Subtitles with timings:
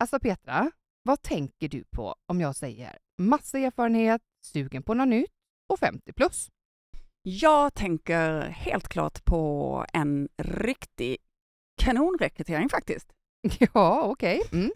[0.00, 0.70] Alltså Petra,
[1.02, 5.30] vad tänker du på om jag säger massa erfarenhet, sugen på något nytt
[5.68, 6.48] och 50 plus?
[7.22, 11.16] Jag tänker helt klart på en riktig
[11.82, 13.12] kanonrekrytering faktiskt.
[13.74, 14.40] Ja, okej.
[14.40, 14.60] Okay.
[14.60, 14.70] Mm.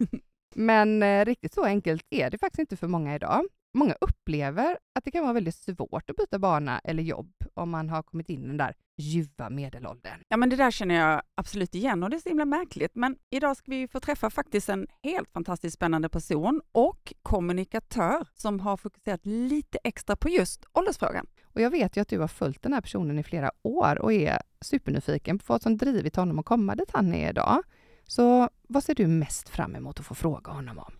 [0.55, 3.45] Men eh, riktigt så enkelt är det faktiskt inte för många idag.
[3.73, 7.89] Många upplever att det kan vara väldigt svårt att byta bana eller jobb om man
[7.89, 10.19] har kommit in i den där ljuva medelåldern.
[10.27, 12.95] Ja, men det där känner jag absolut igen och det är så himla märkligt.
[12.95, 18.59] Men idag ska vi få träffa faktiskt en helt fantastiskt spännande person och kommunikatör som
[18.59, 21.27] har fokuserat lite extra på just åldersfrågan.
[21.43, 24.13] Och jag vet ju att du har följt den här personen i flera år och
[24.13, 27.63] är supernyfiken på vad som drivit honom att komma dit han är idag.
[28.07, 30.93] Så vad ser du mest fram emot att få fråga honom om?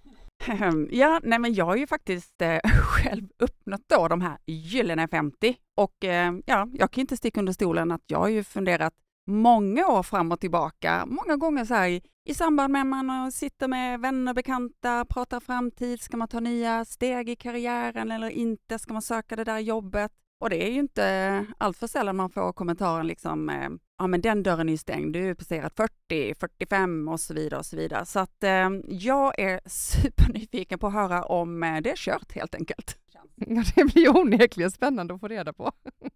[0.47, 5.07] Ehm, ja, nej men jag har ju faktiskt eh, själv uppnått då de här gyllene
[5.07, 8.93] 50 och eh, ja, jag kan inte sticka under stolen att jag har ju funderat
[9.27, 13.67] många år fram och tillbaka, många gånger så här i, samband med att man sitter
[13.67, 18.79] med vänner och bekanta, pratar framtid, ska man ta nya steg i karriären eller inte,
[18.79, 20.11] ska man söka det där jobbet?
[20.39, 24.21] Och det är ju inte eh, alltför sällan man får kommentaren liksom, ehm, ja men
[24.21, 27.75] den dörren är ju stängd, du är passerat 40, 45 och så vidare och så
[27.75, 28.05] vidare.
[28.05, 32.55] Så att eh, jag är supernyfiken på att höra om eh, det är kört helt
[32.55, 32.97] enkelt.
[33.13, 35.71] Ja, det blir onekligen spännande att få reda på.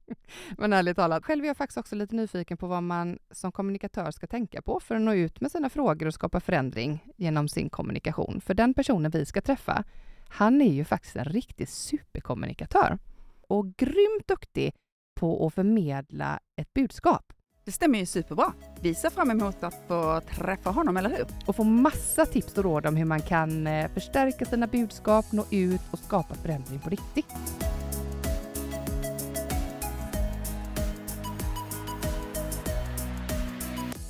[0.57, 4.11] Men ärligt talat, själv är jag faktiskt också lite nyfiken på vad man som kommunikatör
[4.11, 7.69] ska tänka på för att nå ut med sina frågor och skapa förändring genom sin
[7.69, 8.41] kommunikation.
[8.41, 9.83] För den personen vi ska träffa,
[10.29, 12.97] han är ju faktiskt en riktig superkommunikatör
[13.41, 14.73] och grymt duktig
[15.19, 17.33] på att förmedla ett budskap.
[17.67, 18.53] Det stämmer ju superbra.
[18.81, 21.25] Vi ser fram emot att få träffa honom, eller hur?
[21.45, 25.45] Och få massa tips och råd om hur man kan eh, förstärka sina budskap, nå
[25.51, 27.25] ut och skapa förändring på riktigt.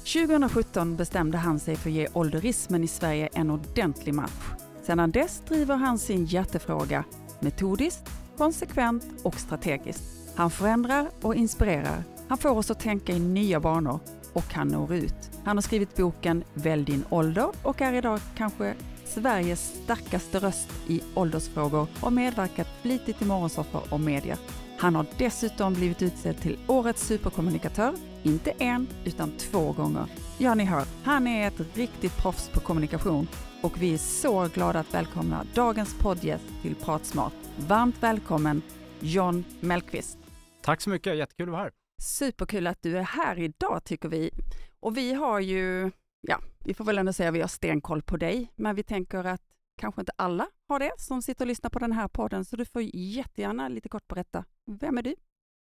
[0.03, 4.43] –2017 bestämde han sig för att ge ålderismen i Sverige en ordentlig match.
[4.83, 7.03] Sedan dess driver han sin hjärtefråga
[7.39, 10.03] metodiskt, konsekvent och strategiskt.
[10.35, 12.16] Han förändrar och inspirerar.
[12.27, 13.99] Han får oss att tänka i nya banor
[14.33, 15.31] och han når ut.
[15.43, 21.01] Han har skrivit boken Välj din ålder och är idag kanske Sveriges starkaste röst i
[21.15, 24.37] åldersfrågor och medverkat flitigt i morgonsoffer och media.
[24.79, 27.93] Han har dessutom blivit utsedd till Årets superkommunikatör,
[28.23, 30.05] inte en utan två gånger.
[30.37, 33.27] Ja, ni hör, han är ett riktigt proffs på kommunikation
[33.61, 37.33] och vi är så glada att välkomna dagens poddgäst till Pratsmart.
[37.57, 38.61] Varmt välkommen
[38.99, 40.17] John Mellqvist.
[40.61, 41.76] Tack så mycket, jättekul att vara här.
[42.01, 44.31] Superkul att du är här idag tycker vi.
[44.79, 45.91] Och vi har ju,
[46.21, 49.23] ja, vi får väl ändå säga att vi har stenkoll på dig, men vi tänker
[49.23, 49.41] att
[49.81, 52.65] kanske inte alla har det som sitter och lyssnar på den här podden, så du
[52.65, 54.45] får jättegärna lite kort berätta.
[54.65, 55.15] Vem är du?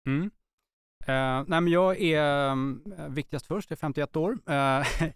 [0.06, 0.30] Mm.
[1.06, 4.38] Eh, nej, men jag är, eh, viktigast först, jag är 51 år.
[4.46, 4.86] eh,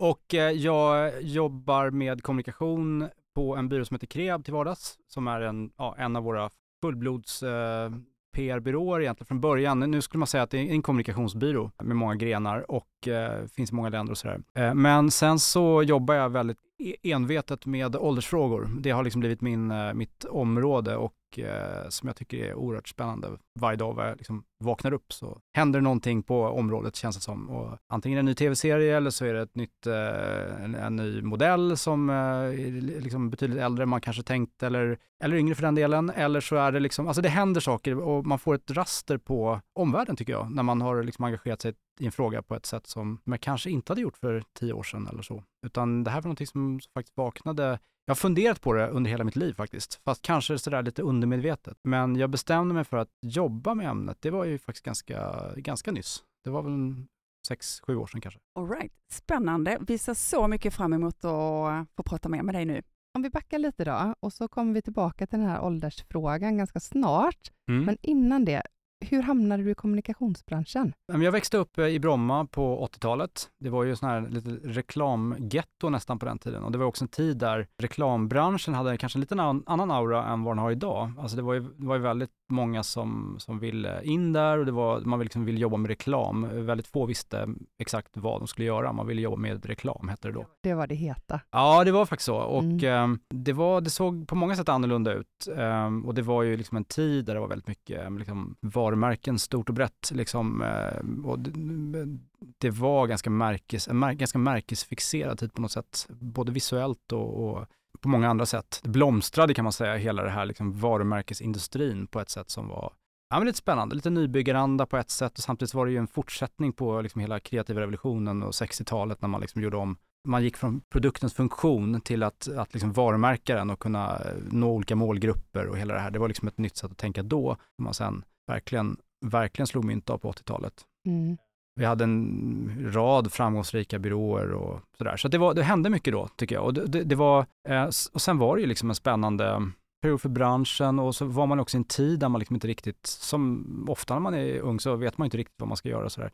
[0.00, 5.28] och eh, jag jobbar med kommunikation på en byrå som heter Kreab till vardags, som
[5.28, 6.50] är en, ja, en av våra
[6.82, 7.90] fullblods eh,
[8.32, 9.80] PR-byråer egentligen från början.
[9.80, 13.72] Nu skulle man säga att det är en kommunikationsbyrå med många grenar och eh, finns
[13.72, 14.40] i många länder och sådär.
[14.54, 18.70] Eh, men sen så jobbar jag väldigt e-, envetet med åldersfrågor.
[18.80, 22.88] Det har liksom blivit min, eh, mitt område och eh, som jag tycker är oerhört
[22.88, 23.28] spännande.
[23.60, 27.50] Varje dag jag liksom vaknar upp så händer någonting på området känns det som.
[27.50, 31.22] Och antingen en ny tv-serie eller så är det ett nytt, eh, en, en, ny
[31.22, 35.62] modell som eh, är liksom betydligt äldre än man kanske tänkt eller, eller yngre för
[35.62, 36.10] den delen.
[36.10, 39.60] Eller så är det liksom, alltså det händer saker och man får ett raster på
[39.74, 42.86] omvärlden tycker jag, när man har liksom engagerat sig i en fråga på ett sätt
[42.86, 45.44] som man kanske inte hade gjort för tio år sedan eller så.
[45.66, 47.78] Utan det här var någonting som, som faktiskt vaknade
[48.10, 51.78] jag har funderat på det under hela mitt liv faktiskt, fast kanske sådär lite undermedvetet.
[51.84, 55.92] Men jag bestämde mig för att jobba med ämnet, det var ju faktiskt ganska, ganska
[55.92, 56.22] nyss.
[56.44, 57.04] Det var väl
[57.48, 58.40] sex, sju år sedan kanske.
[58.58, 58.92] All right.
[59.12, 59.78] Spännande.
[59.80, 62.82] Vi ser så mycket fram emot att få prata mer med dig nu.
[63.14, 66.80] Om vi backar lite då, och så kommer vi tillbaka till den här åldersfrågan ganska
[66.80, 67.50] snart.
[67.68, 67.84] Mm.
[67.84, 68.62] Men innan det,
[69.00, 70.92] hur hamnade du i kommunikationsbranschen?
[71.06, 73.50] Jag växte upp eh, i Bromma på 80-talet.
[73.58, 77.04] Det var ju sån här lite reklamgetto nästan på den tiden och det var också
[77.04, 79.34] en tid där reklambranschen hade kanske en lite
[79.66, 81.12] annan aura än vad den har idag.
[81.18, 84.66] Alltså det var ju, det var ju väldigt många som, som ville in där och
[84.66, 86.66] det var, man liksom ville jobba med reklam.
[86.66, 87.48] Väldigt få visste
[87.78, 88.92] exakt vad de skulle göra.
[88.92, 90.46] Man ville jobba med reklam, hette det då.
[90.62, 91.40] Det var det heta.
[91.50, 92.36] Ja, det var faktiskt så.
[92.36, 93.12] Och mm.
[93.12, 95.48] eh, det, var, det såg på många sätt annorlunda ut.
[95.56, 98.56] Eh, och det var ju liksom en tid där det var väldigt mycket liksom,
[98.90, 100.10] varumärken stort och brett.
[100.12, 102.18] Liksom, eh, och det,
[102.58, 106.06] det, var ganska, märkes, ganska märkesfixerad tid på något sätt.
[106.08, 107.66] Både visuellt och, och
[108.00, 108.80] på många andra sätt.
[108.82, 112.92] Det blomstrade kan man säga, hela det här liksom varumärkesindustrin på ett sätt som var
[113.30, 116.06] ja, men lite spännande, lite nybyggaranda på ett sätt och samtidigt var det ju en
[116.06, 119.96] fortsättning på liksom hela kreativa revolutionen och 60-talet när man liksom gjorde om
[120.28, 124.70] man gick från produktens funktion till att, att liksom varumärka den och kunna eh, nå
[124.70, 126.10] olika målgrupper och hela det här.
[126.10, 129.84] Det var liksom ett nytt sätt att tänka då, som man sen verkligen, verkligen slog
[129.84, 130.74] mynt av på 80-talet.
[131.06, 131.36] Mm.
[131.76, 135.16] Vi hade en rad framgångsrika byråer och sådär.
[135.16, 136.64] Så det, var, det hände mycket då, tycker jag.
[136.64, 139.70] Och, det, det var, eh, och sen var det ju liksom en spännande
[140.02, 142.68] period för branschen och så var man också i en tid där man liksom inte
[142.68, 145.88] riktigt, som ofta när man är ung så vet man inte riktigt vad man ska
[145.88, 146.32] göra och sådär.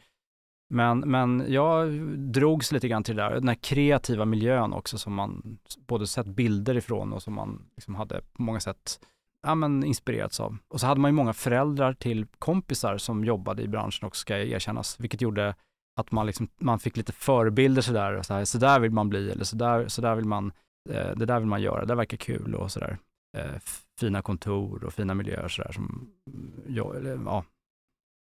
[0.69, 5.15] Men, men jag drogs lite grann till det där, den här kreativa miljön också som
[5.15, 9.01] man både sett bilder ifrån och som man liksom hade på många sätt
[9.47, 10.57] ja, men inspirerats av.
[10.69, 14.39] Och så hade man ju många föräldrar till kompisar som jobbade i branschen också ska
[14.39, 15.55] erkännas, vilket gjorde
[16.01, 19.31] att man, liksom, man fick lite förebilder sådär, så, här, så där vill man bli
[19.31, 20.53] eller så där, så där vill man,
[20.91, 22.99] eh, det där vill man göra, det verkar kul och sådär.
[23.37, 23.61] Eh,
[24.01, 26.11] fina kontor och fina miljöer sådär som,
[26.67, 27.45] ja, eller, ja,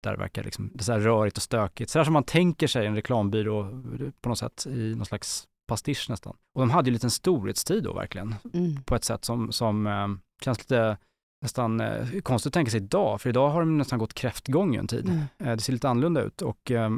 [0.04, 1.92] där verkar liksom, det är rörigt och stökigt.
[1.92, 3.82] Sådär som man tänker sig en reklambyrå
[4.22, 6.36] på något sätt i någon slags pastisch nästan.
[6.54, 8.84] Och de hade ju en liten storhetstid då verkligen, mm.
[8.84, 10.08] på ett sätt som, som eh,
[10.44, 10.98] känns lite
[11.44, 14.88] nästan eh, konstigt att tänka sig idag, för idag har de nästan gått kräftgång en
[14.88, 15.10] tid.
[15.10, 15.22] Mm.
[15.40, 16.90] Eh, det ser lite annorlunda ut och eh,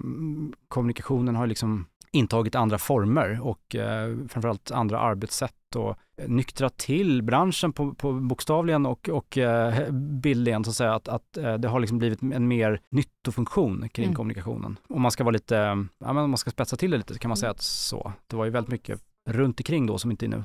[0.67, 5.95] kommunikationen har liksom intagit andra former och eh, framförallt andra arbetssätt och
[6.27, 11.37] nyktra till branschen på, på bokstavligen och, och eh, bildligen så att säga att, att
[11.37, 14.15] eh, det har liksom blivit en mer nyttofunktion kring mm.
[14.15, 14.77] kommunikationen.
[14.89, 17.29] Om man ska vara lite, ja men om man ska spetsa till det lite kan
[17.29, 18.13] man säga att så.
[18.27, 20.43] Det var ju väldigt mycket runt omkring då som inte är nu.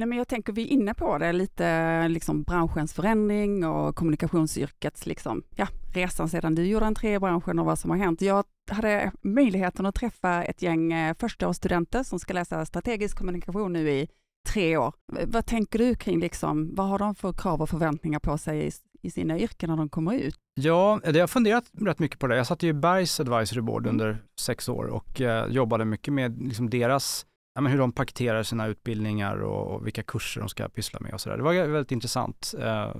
[0.00, 5.06] Nej, men jag tänker vi är inne på det lite, liksom branschens förändring och kommunikationsyrkets
[5.06, 8.20] liksom, ja, resan sedan du gjorde entré i branschen och vad som har hänt.
[8.20, 13.90] Jag hade möjligheten att träffa ett gäng eh, förstaårsstudenter som ska läsa strategisk kommunikation nu
[13.90, 14.08] i
[14.48, 14.94] tre år.
[15.26, 18.70] Vad tänker du kring, liksom, vad har de för krav och förväntningar på sig i,
[19.02, 20.34] i sina yrken när de kommer ut?
[20.54, 22.36] Ja, jag har funderat rätt mycket på det.
[22.36, 26.42] Jag satt ju i Bergs Advisory Board under sex år och eh, jobbade mycket med
[26.42, 30.68] liksom, deras ja, men hur de paketerar sina utbildningar och, och vilka kurser de ska
[30.68, 31.36] pyssla med och sådär.
[31.36, 32.54] Det var väldigt intressant.
[32.58, 32.94] Eh,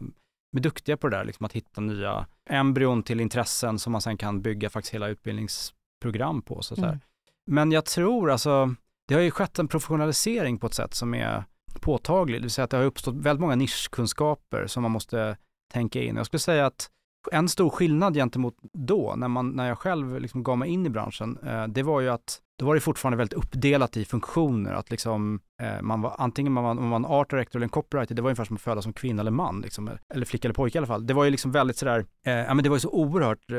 [0.57, 4.17] är duktiga på det där, liksom att hitta nya embryon till intressen som man sen
[4.17, 6.63] kan bygga faktiskt hela utbildningsprogram på.
[6.63, 6.99] Så mm.
[7.47, 8.75] Men jag tror alltså,
[9.09, 11.45] det har ju skett en professionalisering på ett sätt som är
[11.81, 15.37] påtaglig, det vill säga att det har uppstått väldigt många nischkunskaper som man måste
[15.73, 16.17] tänka in.
[16.17, 16.91] Jag skulle säga att
[17.33, 20.91] en stor skillnad gentemot då, när, man, när jag själv liksom gav mig in i
[20.91, 24.73] branschen, eh, det var ju att då var det fortfarande väldigt uppdelat i funktioner.
[24.73, 27.71] Att liksom, eh, man var, antingen man var, man var en art director eller en
[27.71, 30.55] copywriter, det var ungefär som att födas som kvinna eller man, liksom, eller flicka eller
[30.55, 31.07] pojke i alla fall.
[31.07, 33.57] Det var ju liksom väldigt sådär, eh, ja men det var ju så oerhört eh,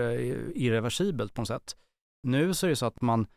[0.55, 1.75] irreversibelt på något sätt.
[2.27, 3.27] Nu så är det så att man,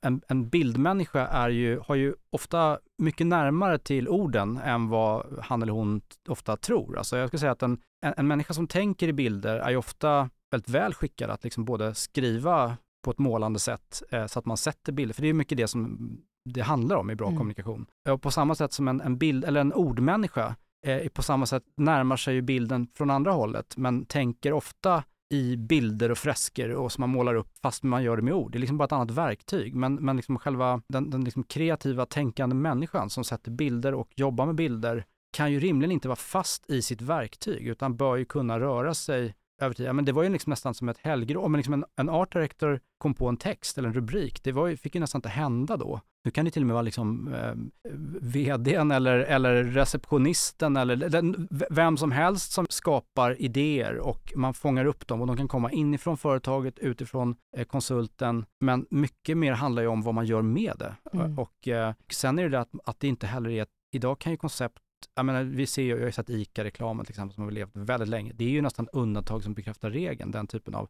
[0.00, 5.62] en, en bildmänniska är ju, har ju ofta mycket närmare till orden än vad han
[5.62, 6.98] eller hon ofta tror.
[6.98, 9.76] Alltså jag skulle säga att en, en, en människa som tänker i bilder är ju
[9.76, 14.46] ofta väldigt väl skickad att liksom både skriva på ett målande sätt eh, så att
[14.46, 16.10] man sätter bilder, för det är mycket det som
[16.44, 17.38] det handlar om i bra mm.
[17.38, 17.86] kommunikation.
[18.08, 20.56] Och på samma sätt som en, en bild, eller en ordmänniska,
[20.86, 25.56] eh, på samma sätt närmar sig ju bilden från andra hållet, men tänker ofta i
[25.56, 28.52] bilder och fresker och som man målar upp fast man gör det med ord.
[28.52, 29.74] Det är liksom bara ett annat verktyg.
[29.74, 34.46] Men, men liksom själva den, den liksom kreativa tänkande människan som sätter bilder och jobbar
[34.46, 38.60] med bilder kan ju rimligen inte vara fast i sitt verktyg utan bör ju kunna
[38.60, 39.86] röra sig över tid.
[39.86, 41.42] Ja, men det var ju liksom nästan som ett helgrå.
[41.42, 44.66] Om liksom en, en art director kom på en text eller en rubrik, det var
[44.66, 46.00] ju, fick ju nästan inte hända då.
[46.24, 47.52] Nu kan det till och med vara liksom eh,
[48.20, 54.84] vdn eller, eller receptionisten eller den, vem som helst som skapar idéer och man fångar
[54.84, 58.44] upp dem och de kan komma inifrån företaget, utifrån eh, konsulten.
[58.60, 60.94] Men mycket mer handlar ju om vad man gör med det.
[61.12, 61.38] Mm.
[61.38, 64.32] Och eh, sen är det det att, att det inte heller är ett, idag kan
[64.32, 64.78] ju koncept
[65.14, 67.70] jag menar, vi ser ju, jag har ju sett ICA-reklamen till exempel som har levt
[67.72, 68.32] väldigt länge.
[68.32, 70.88] Det är ju nästan undantag som bekräftar regeln, den typen av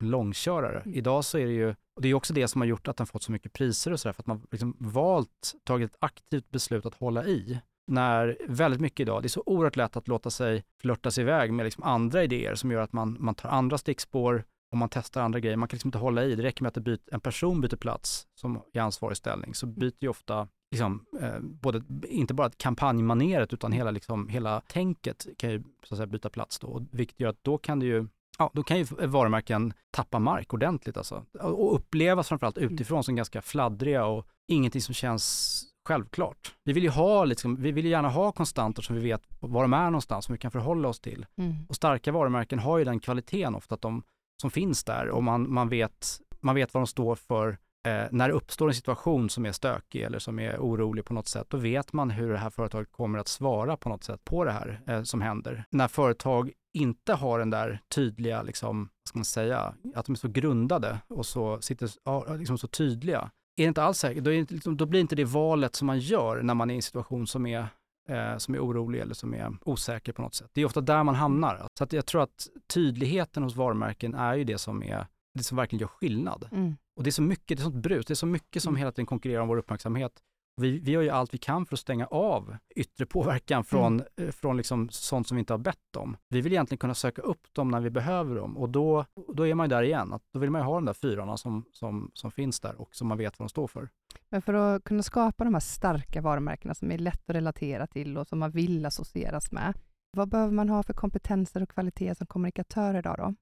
[0.00, 0.80] långkörare.
[0.80, 0.94] Mm.
[0.94, 3.06] Idag så är det ju, och det är också det som har gjort att den
[3.06, 6.86] fått så mycket priser och sådär, för att man liksom valt, tagit ett aktivt beslut
[6.86, 7.60] att hålla i.
[7.86, 11.64] När väldigt mycket idag, det är så oerhört lätt att låta sig flörtas iväg med
[11.64, 15.40] liksom andra idéer som gör att man, man tar andra stickspår och man testar andra
[15.40, 15.56] grejer.
[15.56, 18.26] Man kan liksom inte hålla i, det räcker med att byter, en person byter plats
[18.34, 23.72] som i ansvarig ställning, så byter ju ofta liksom, eh, både, inte bara kampanjmaneret utan
[23.72, 27.44] hela, liksom, hela tänket kan ju så att säga, byta plats då, vilket gör att
[27.44, 28.08] då kan det ju
[28.38, 31.24] Ja, då kan ju varumärken tappa mark ordentligt alltså.
[31.40, 32.74] Och upplevas framförallt mm.
[32.74, 36.54] utifrån som ganska fladdriga och ingenting som känns självklart.
[36.64, 39.72] Vi vill ju ha, liksom, vi vill gärna ha konstanter som vi vet var de
[39.72, 41.26] är någonstans, som vi kan förhålla oss till.
[41.36, 41.54] Mm.
[41.68, 44.02] Och starka varumärken har ju den kvaliteten ofta att de
[44.40, 48.28] som finns där och man, man, vet, man vet vad de står för Eh, när
[48.28, 51.56] det uppstår en situation som är stökig eller som är orolig på något sätt, då
[51.56, 54.80] vet man hur det här företaget kommer att svara på något sätt på det här
[54.86, 55.64] eh, som händer.
[55.70, 60.16] När företag inte har den där tydliga, liksom, vad ska man säga, att de är
[60.16, 64.30] så grundade och så, sitter, ja, liksom så tydliga, är det inte alls säkert, då,
[64.30, 67.26] liksom, då blir inte det valet som man gör när man är i en situation
[67.26, 67.66] som är
[68.08, 70.50] eh, som är orolig eller som är osäker på något sätt.
[70.52, 71.66] Det är ofta där man hamnar.
[71.78, 75.56] Så att jag tror att tydligheten hos varumärken är ju det som, är, det som
[75.56, 76.48] verkligen gör skillnad.
[76.52, 76.76] Mm.
[77.00, 78.78] Och det är så mycket, det är sånt brus, det är så mycket som Mm.
[78.78, 80.12] hela tiden konkurrerar om vår uppmärksamhet.
[80.60, 84.30] Vi, vi gör ju allt vi kan för att stänga av yttre påverkan från, eh,
[84.30, 86.16] från liksom sånt som vi inte har bett om.
[86.28, 89.04] Vi vill egentligen kunna söka upp dem när vi behöver dem och då,
[89.34, 90.12] då är man ju där igen.
[90.12, 92.94] Att då vill man ju ha de där fyrarna som, som, som finns där och
[92.94, 93.88] som man vet vad de står för.
[94.30, 98.18] Men för att kunna skapa de här starka varumärkena som är lätt att relatera till
[98.18, 99.74] och som man vill associeras med,
[100.16, 103.34] vad behöver man ha för kompetenser och kvalitet som kommunikatör idag då?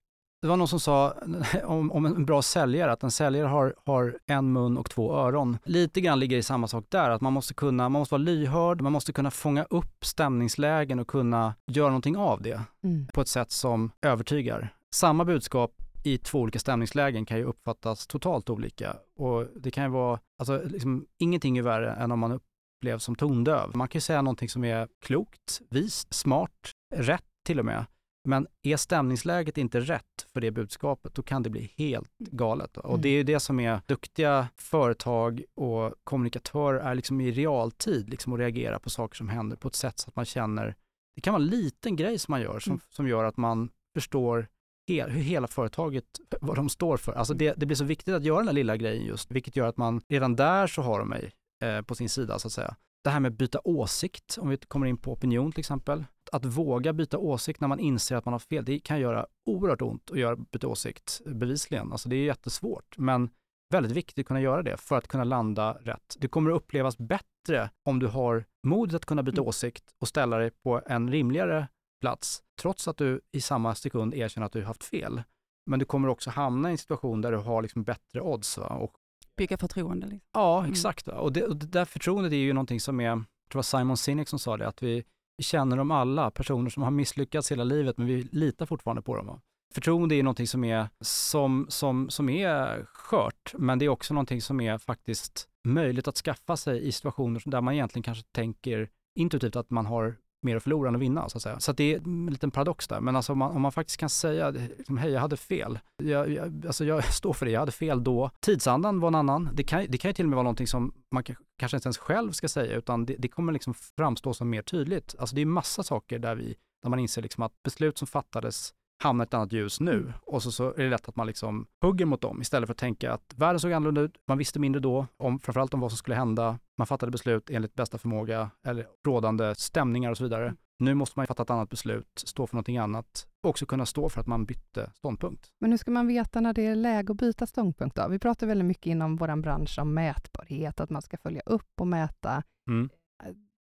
[0.43, 1.15] Det var någon som sa
[1.65, 5.59] om, om en bra säljare, att en säljare har, har en mun och två öron.
[5.65, 8.81] Lite grann ligger i samma sak där, att man måste kunna, man måste vara lyhörd,
[8.81, 13.07] man måste kunna fånga upp stämningslägen och kunna göra någonting av det Mm.
[13.15, 14.75] på ett sätt som övertygar.
[14.95, 15.71] Samma budskap
[16.05, 20.63] i två olika stämningslägen kan ju uppfattas totalt olika och det kan ju vara, alltså
[20.65, 23.71] liksom, ingenting är värre än om man upplevs som tondöv.
[23.77, 26.51] Man kan ju säga någonting som är klokt, vist, smart,
[26.95, 27.85] rätt till och med.
[28.29, 32.77] Men är stämningsläget inte rätt för det budskapet, då kan det bli helt galet.
[32.77, 33.01] Och Mm.
[33.01, 38.33] det är ju det som är duktiga företag och kommunikatörer är liksom i realtid liksom
[38.33, 40.75] att reagera på saker som händer på ett sätt så att man känner,
[41.15, 42.81] det kan vara en liten grej som man gör som, Mm.
[42.89, 44.49] som gör att man förstår
[44.89, 46.05] he, hur hela företaget,
[46.41, 47.13] vad de står för.
[47.13, 49.67] Alltså det, det blir så viktigt att göra den där lilla grejen just, vilket gör
[49.69, 51.33] att man redan där så har de mig
[51.65, 52.77] eh, på sin sida så att säga.
[53.09, 56.05] Det här med att byta åsikt, om vi kommer in på opinion till exempel.
[56.33, 59.83] Att våga byta åsikt när man inser att man har fel, det kan göra oerhört
[59.83, 61.93] ont att göra, byta åsikt, bevisligen.
[61.93, 63.31] Alltså det är jättesvårt, men
[63.73, 66.17] väldigt viktigt att kunna göra det för att kunna landa rätt.
[66.19, 69.49] Det kommer att upplevas bättre om du har modet att kunna byta Mm.
[69.49, 71.69] åsikt och ställa dig på en rimligare
[72.01, 75.23] plats, trots att du i samma sekund erkänner att du haft fel.
[75.71, 78.59] Men du kommer också hamna i en situation där du har liksom bättre odds.
[78.59, 78.67] Va?
[78.67, 78.93] Och
[79.39, 80.07] Bygga förtroende.
[80.07, 80.29] Liksom.
[80.33, 80.71] Ja, Mm.
[80.71, 81.07] exakt.
[81.07, 81.15] va.
[81.15, 83.63] Och det, och det där förtroendet är ju någonting som är, jag tror det var
[83.63, 85.05] Simon Sinek som sa det, att vi,
[85.43, 89.41] känner dem alla, personer som har misslyckats hela livet, men vi litar fortfarande på dem.
[89.75, 94.43] Förtroende är någonting som är, som, som, som är skört, men det är också någonting
[94.43, 99.57] som är faktiskt möjligt att skaffa sig i situationer där man egentligen kanske tänker intuitivt
[99.57, 101.61] att man har mer att förlora än att vinna, så att säga.
[101.61, 103.01] Så att det är en liten paradox där.
[103.01, 105.79] Men alltså om man, om man faktiskt kan säga, liksom, hej, jag hade fel.
[106.03, 108.31] Jag, jag, alltså jag står för det, jag hade fel då.
[108.41, 109.51] Tidsandan var en annan.
[109.53, 111.23] Det kan, det kan ju till och med vara någonting som man
[111.59, 115.15] kanske inte ens själv ska säga, utan det, det kommer liksom framstå som mer tydligt.
[115.19, 118.73] Alltså det är massa saker där, vi, där man inser liksom att beslut som fattades
[118.99, 121.67] hamnar i ett annat ljus nu och så, så är det lätt att man liksom
[121.83, 124.81] hugger mot dem istället för att tänka att världen såg annorlunda ut, man visste mindre
[124.81, 128.87] då, om, framförallt om vad som skulle hända, man fattade beslut enligt bästa förmåga eller
[129.07, 130.55] rådande stämningar och så vidare.
[130.81, 134.09] Nu måste man fatta ett annat beslut, stå för någonting annat och också kunna stå
[134.09, 135.53] för att man bytte ståndpunkt.
[135.61, 138.09] Men hur ska man veta när det är läge att byta ståndpunkt då?
[138.09, 141.87] Vi pratar väldigt mycket inom vår bransch om mätbarhet, att man ska följa upp och
[141.87, 142.43] mäta.
[142.69, 142.89] Mm.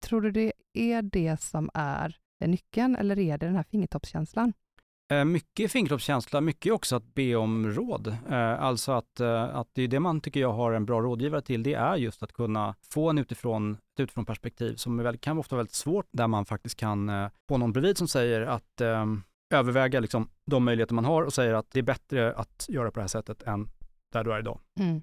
[0.03, 4.53] Tror du det är det som är nyckeln eller är det den här fingertoppskänslan?
[5.10, 8.08] Eh, mycket fingertoppskänsla, mycket också att be om råd.
[8.08, 11.42] Eh, alltså att, eh, att det är det man tycker jag har en bra rådgivare
[11.42, 15.22] till, det är just att kunna få en utifrån, ett utifrån perspektiv som är väldigt,
[15.22, 17.12] kan vara ofta väldigt svårt, där man faktiskt kan
[17.48, 18.82] få någon bredvid som säger att
[19.54, 23.00] överväga liksom de möjligheter man har och säger att det är bättre att göra på
[23.00, 23.70] det här sättet än
[24.12, 24.60] där du är idag.
[24.80, 25.02] Mm.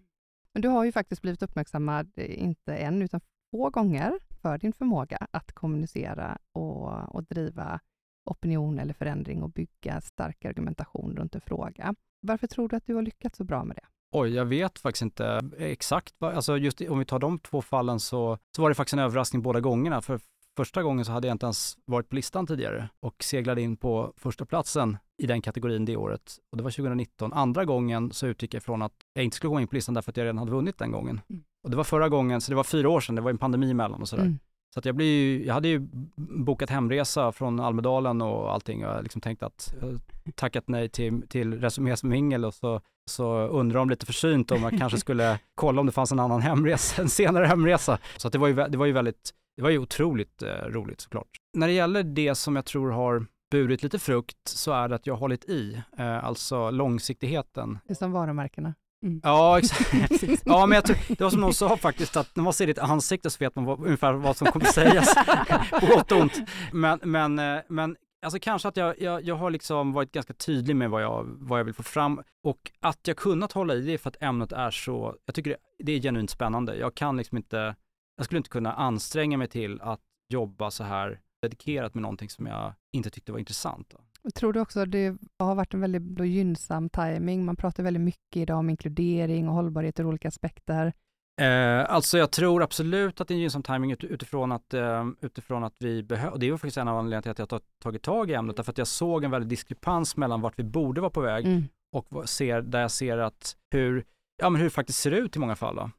[0.53, 3.21] Men du har ju faktiskt blivit uppmärksammad, inte en utan
[3.51, 7.81] två gånger, för din förmåga att kommunicera och, och driva
[8.25, 11.95] opinion eller förändring och bygga stark argumentation runt en fråga.
[12.21, 13.83] Varför tror du att du har lyckats så bra med det?
[14.13, 16.15] Oj, jag vet faktiskt inte exakt.
[16.19, 18.99] vad- Alltså just om vi tar de två fallen så, så var det faktiskt en
[18.99, 20.01] överraskning båda gångerna.
[20.03, 20.21] För
[20.57, 24.13] första gången så hade jag inte ens varit på listan tidigare och seglade in på
[24.17, 26.39] första platsen i den kategorin det året.
[26.51, 27.33] Och det var 2019.
[27.33, 30.11] Andra gången så utgick jag från att jag inte skulle gå in på listan därför
[30.13, 31.21] att jag redan hade vunnit den gången.
[31.31, 31.43] Mm.
[31.65, 33.71] Och det var förra gången, så det var fyra år sedan, det var en pandemi
[33.71, 34.23] emellan och sådär.
[34.23, 34.39] Mm.
[34.75, 38.95] Så att jag, blir ju, jag hade ju bokat hemresa från Almedalen och allting och
[38.95, 40.01] jag liksom tänkt att jag
[40.35, 44.99] tackat nej till, till resumésmingel och så, så undrar de lite försynt om jag kanske
[45.01, 47.99] skulle kolla om det fanns en annan hemresa, en senare hemresa.
[48.17, 51.01] Så att det var ju, det var ju väldigt, det var ju otroligt eh, roligt
[51.01, 51.29] såklart.
[51.57, 55.07] När det gäller det som jag tror har burit lite frukt så är det att
[55.07, 57.79] jag har hållit i, eh, alltså långsiktigheten.
[57.85, 58.75] Det är som varumärkena.
[59.23, 59.93] Ja, exakt.
[60.45, 62.79] Ja, men jag tror, det var som någon sa faktiskt, att när man ser ditt
[62.79, 65.15] ansikte så vet man vad, ungefär vad som kommer sägas,
[65.81, 66.41] på gott och ont.
[66.73, 70.77] Men, men, eh, men alltså kanske att jag, jag, jag har liksom varit ganska tydlig
[70.77, 73.93] med vad jag, vad jag vill få fram och att jag kunnat hålla i det
[73.93, 76.77] är för att ämnet är så, jag tycker det, det är genuint spännande.
[76.77, 77.75] Jag kan liksom inte,
[78.17, 82.47] jag skulle inte kunna anstränga mig till att jobba så här dedikerat med någonting som
[82.47, 83.95] jag inte tyckte var intressant.
[84.35, 87.45] Tror du också att det har varit en väldigt gynnsam timing?
[87.45, 90.93] Man pratar väldigt mycket idag om inkludering och hållbarhet ur olika aspekter.
[91.41, 95.07] Eh, alltså jag tror absolut att det är en gynnsam timing ut, utifrån, att, eh,
[95.21, 98.03] utifrån att vi behöver, det är faktiskt en av anledningarna till att jag har tagit
[98.03, 101.11] tag i ämnet, därför att jag såg en väldig diskrepans mellan vart vi borde vara
[101.11, 101.65] på väg mm.
[101.97, 104.05] och ser, där jag ser att hur,
[104.43, 105.77] ja, men hur det faktiskt ser ut i många fall.
[105.77, 105.91] Då.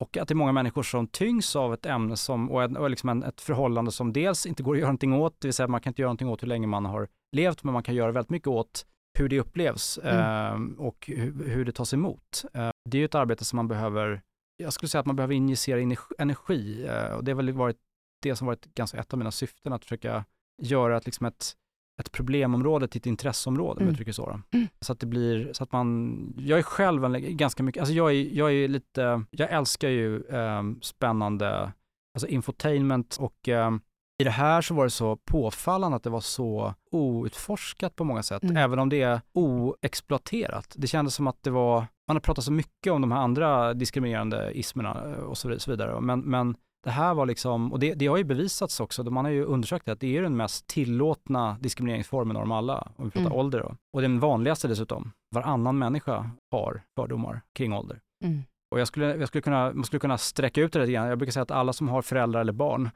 [0.00, 2.90] Och att det är många människor som tyngs av ett ämne som, och, en, och
[2.90, 5.68] liksom en, ett förhållande som dels inte går att göra någonting åt, det vill säga
[5.68, 8.12] man kan inte göra någonting åt hur länge man har levt, men man kan göra
[8.12, 8.86] väldigt mycket åt
[9.18, 10.74] hur det upplevs mm.
[10.74, 12.44] eh, och hur, hur, det tas emot.
[12.54, 14.22] Eh, det är ju ett arbete som man behöver
[14.58, 17.76] jag skulle säga att man behöver injicera energi eh, och det har väl varit
[18.22, 20.24] det som varit ganska ett av mina syften, att försöka
[20.62, 21.56] göra ett, liksom ett,
[22.00, 23.88] ett problemområde till ett intresseområde, mm.
[23.88, 24.12] om jag mm.
[24.12, 24.40] så.
[24.50, 24.68] Mm.
[24.80, 28.10] Så att det blir, så att man, jag är själv en, ganska mycket, alltså jag
[28.10, 31.72] är, jag är lite, jag älskar ju eh, spännande,
[32.14, 33.70] alltså infotainment och eh,
[34.18, 38.22] i det här så var det så påfallande att det var så outforskat på många
[38.22, 38.56] sätt, mm.
[38.56, 40.74] även om det är oexploaterat.
[40.76, 43.74] Det kändes som att det var, man har pratat så mycket om de här andra
[43.74, 48.06] diskriminerande ismerna eh, och så vidare, men, men det här var liksom, och det, det
[48.06, 51.56] har ju bevisats också, man har ju undersökt det, att det är den mest tillåtna
[51.60, 53.38] diskrimineringsformen av dem alla, om vi pratar mm.
[53.38, 53.76] ålder då.
[53.92, 55.12] Och den vanligaste dessutom.
[55.34, 58.00] Varannan människa har fördomar kring ålder.
[58.24, 58.42] Mm.
[58.70, 61.08] Och jag skulle, jag skulle kunna, man skulle kunna sträcka ut det lite grann.
[61.08, 62.90] Jag brukar säga att alla som har föräldrar eller barn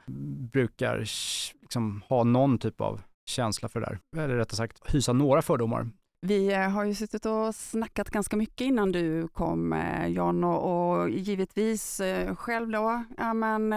[0.51, 0.97] brukar
[1.61, 4.23] liksom ha någon typ av känsla för det där.
[4.23, 5.87] Eller rättare sagt hysa några fördomar.
[6.21, 10.91] Vi eh, har ju suttit och snackat ganska mycket innan du kom eh, John och,
[10.99, 13.73] och givetvis eh, själv då, ja, men,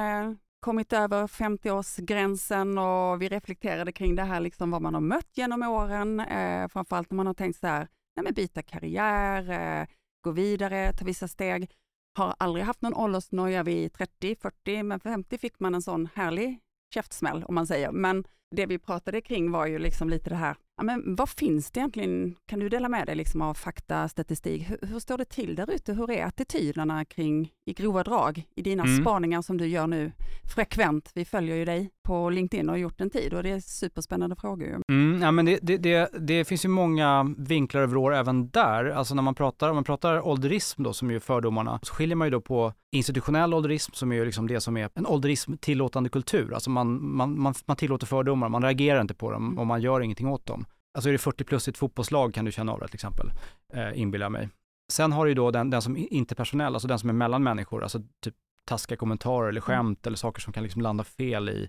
[0.61, 5.62] kommit över 50-årsgränsen och vi reflekterade kring det här, liksom vad man har mött genom
[5.62, 9.87] åren, eh, framförallt när man har tänkt så här, nej, men byta karriär, eh,
[10.25, 11.71] gå vidare, ta vissa steg
[12.16, 16.08] har aldrig haft någon åldersnoja vid 30, 40, men för 50 fick man en sån
[16.14, 16.58] härlig
[16.94, 17.92] käftsmäll om man säger.
[17.92, 18.25] Men
[18.56, 21.80] det vi pratade kring var ju liksom lite det här, ja, men vad finns det
[21.80, 24.70] egentligen, kan du dela med dig liksom av fakta, statistik?
[24.70, 25.92] Hur, hur står det till där ute?
[25.92, 29.02] Hur är attityderna kring, i grova drag, i dina mm.
[29.02, 30.12] spaningar som du gör nu
[30.54, 31.11] frekvent?
[31.14, 34.81] Vi följer ju dig på LinkedIn och gjort en tid och det är superspännande frågor.
[34.93, 38.85] Mm, ja, men det, det, det, det, finns ju många vinklar över år även där.
[38.85, 42.27] Alltså när man pratar, om man pratar ålderism då, som är fördomarna, så skiljer man
[42.27, 46.09] ju då på institutionell ålderism som är ju liksom det som är en ålderism tillåtande
[46.11, 46.55] kultur.
[46.55, 49.59] Alltså man, man, man, man tillåter fördomar, man reagerar inte på dem mm.
[49.59, 50.64] och man gör ingenting åt dem.
[50.95, 53.33] Alltså är det 40 plus i ett fotbollslag kan du känna av det till exempel,
[53.73, 54.49] eh, inbillar mig.
[54.92, 57.42] Sen har du ju då den, den som är interpersonell, alltså den som är mellan
[57.42, 58.35] människor, alltså typ
[58.66, 59.62] taskiga kommentarer eller mm.
[59.62, 61.69] skämt eller saker som kan liksom landa fel i,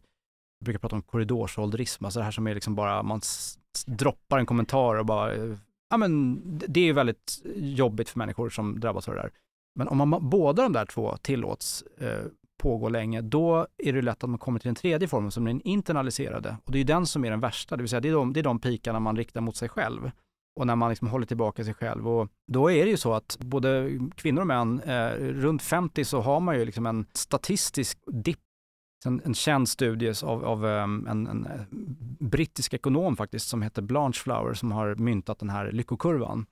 [0.59, 3.21] jag brukar prata om korridorsålderism, alltså det här som är liksom bara, man
[3.85, 5.55] droppar en kommentar och bara, eh,
[5.89, 9.31] ja men det är ju väldigt jobbigt för människor som drabbas av det där.
[9.75, 12.25] Men om man, båda de där två tillåts eh,
[12.57, 15.51] pågå länge, då är det lätt att man kommer till den tredje formen som är
[15.51, 16.57] den internaliserade.
[16.65, 18.33] Och det är ju den som är den värsta, det vill säga det är de,
[18.33, 20.11] det är de pikarna man riktar mot sig själv
[20.57, 22.07] och när man liksom håller tillbaka sig själv.
[22.07, 26.21] Och då är det ju så att både kvinnor och män, eh, runt 50 så
[26.21, 28.39] har man ju liksom en statistisk dipp
[29.05, 31.61] en, en känd studie av, av ehm, en, en, eh,
[32.19, 36.45] brittisk ekonom faktiskt som heter Blanche Flower som har myntat den här lyckokurvan.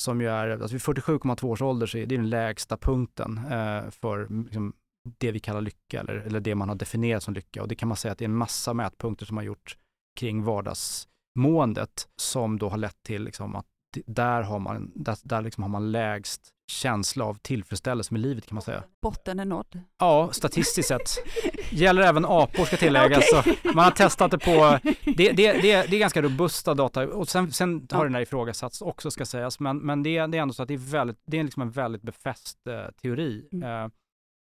[0.00, 3.90] Som ju är, alltså vid 47,2 års ålder så är det den lägsta punkten eh,
[3.90, 4.72] för mm, liksom,
[5.18, 7.62] det vi kallar lycka eller, eller det man har definierat som lycka.
[7.62, 9.76] Och det kan man säga att det är en massa mätpunkter som har gjort
[10.20, 13.66] kring vardagsmåendet som då har lett till liksom att
[14.06, 18.54] där har man, där, där liksom har man lägst känsla av tillfredsställelse med livet kan
[18.54, 18.82] man säga.
[19.02, 19.80] Botten är nådd?
[19.98, 21.10] Ja, statistiskt sett.
[21.70, 23.32] Gäller även apor ska tilläggas.
[23.32, 23.56] okay.
[23.74, 27.52] man har testat det på, det, det, det, det är ganska robusta data och sen,
[27.52, 28.04] sen har ja.
[28.04, 30.74] den här ifrågasatts också ska sägas, men, men det, det är ändå så att det
[30.74, 33.48] är, väldigt, det är liksom en väldigt befäst eh, teori.
[33.52, 33.84] Mm.
[33.84, 33.90] Eh,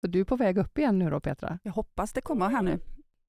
[0.02, 1.60] så du är på väg upp igen nu då Petra?
[1.64, 2.80] Jag hoppas det kommer här nu.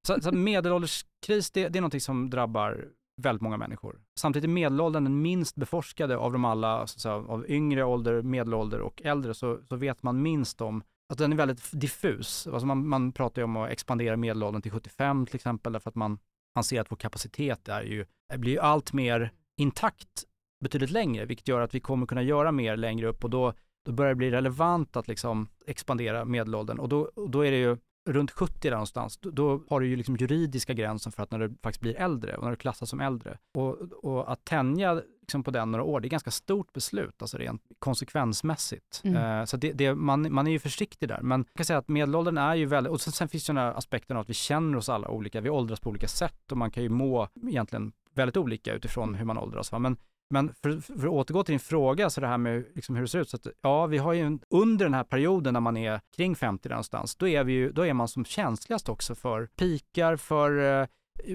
[0.06, 2.84] Så, så medelålderskris, det, det är något som drabbar
[3.16, 4.00] väldigt många människor.
[4.18, 9.02] Samtidigt är medelåldern den minst beforskade av de alla, så, av yngre ålder, medelålder och
[9.02, 12.46] äldre, så, så vet man minst om att den är väldigt diffus.
[12.46, 15.94] Alltså man, man pratar ju om att expandera medelåldern till 75 till exempel, därför att
[15.94, 16.18] man,
[16.54, 20.24] man ser att vår kapacitet är ju, blir ju allt mer intakt
[20.64, 23.52] betydligt längre, vilket gör att vi kommer kunna göra mer längre upp och då
[23.84, 27.56] då börjar det bli relevant att liksom expandera medelåldern och då, och då är det
[27.56, 31.38] ju runt 70 där någonstans, då, har du ju liksom juridiska gränsen för att när
[31.38, 33.38] du faktiskt blir äldre och när du klassas som äldre.
[33.54, 37.38] Och, och att tänja liksom på den några år, det är ganska stort beslut, alltså
[37.38, 39.00] rent konsekvensmässigt.
[39.04, 39.38] Mm.
[39.40, 41.20] Uh, så det, det, man, man är ju försiktig där.
[41.22, 43.62] Men jag kan säga att medelåldern är ju väldigt, och sen, sen finns det den
[43.62, 46.58] här aspekten av att vi känner oss alla olika, vi åldras på olika sätt och
[46.58, 49.72] man kan ju må egentligen väldigt olika utifrån hur man åldras.
[49.72, 49.78] Va?
[49.78, 49.96] Men
[50.32, 53.08] men för, för, att återgå till din fråga, så det här med liksom hur det
[53.08, 53.28] ser ut.
[53.28, 56.36] Så att, ja, vi har ju en, under den här perioden när man är kring
[56.36, 60.80] 50 någonstans, då är, vi ju, då är man som känsligast också för pikar, för
[60.80, 60.86] eh,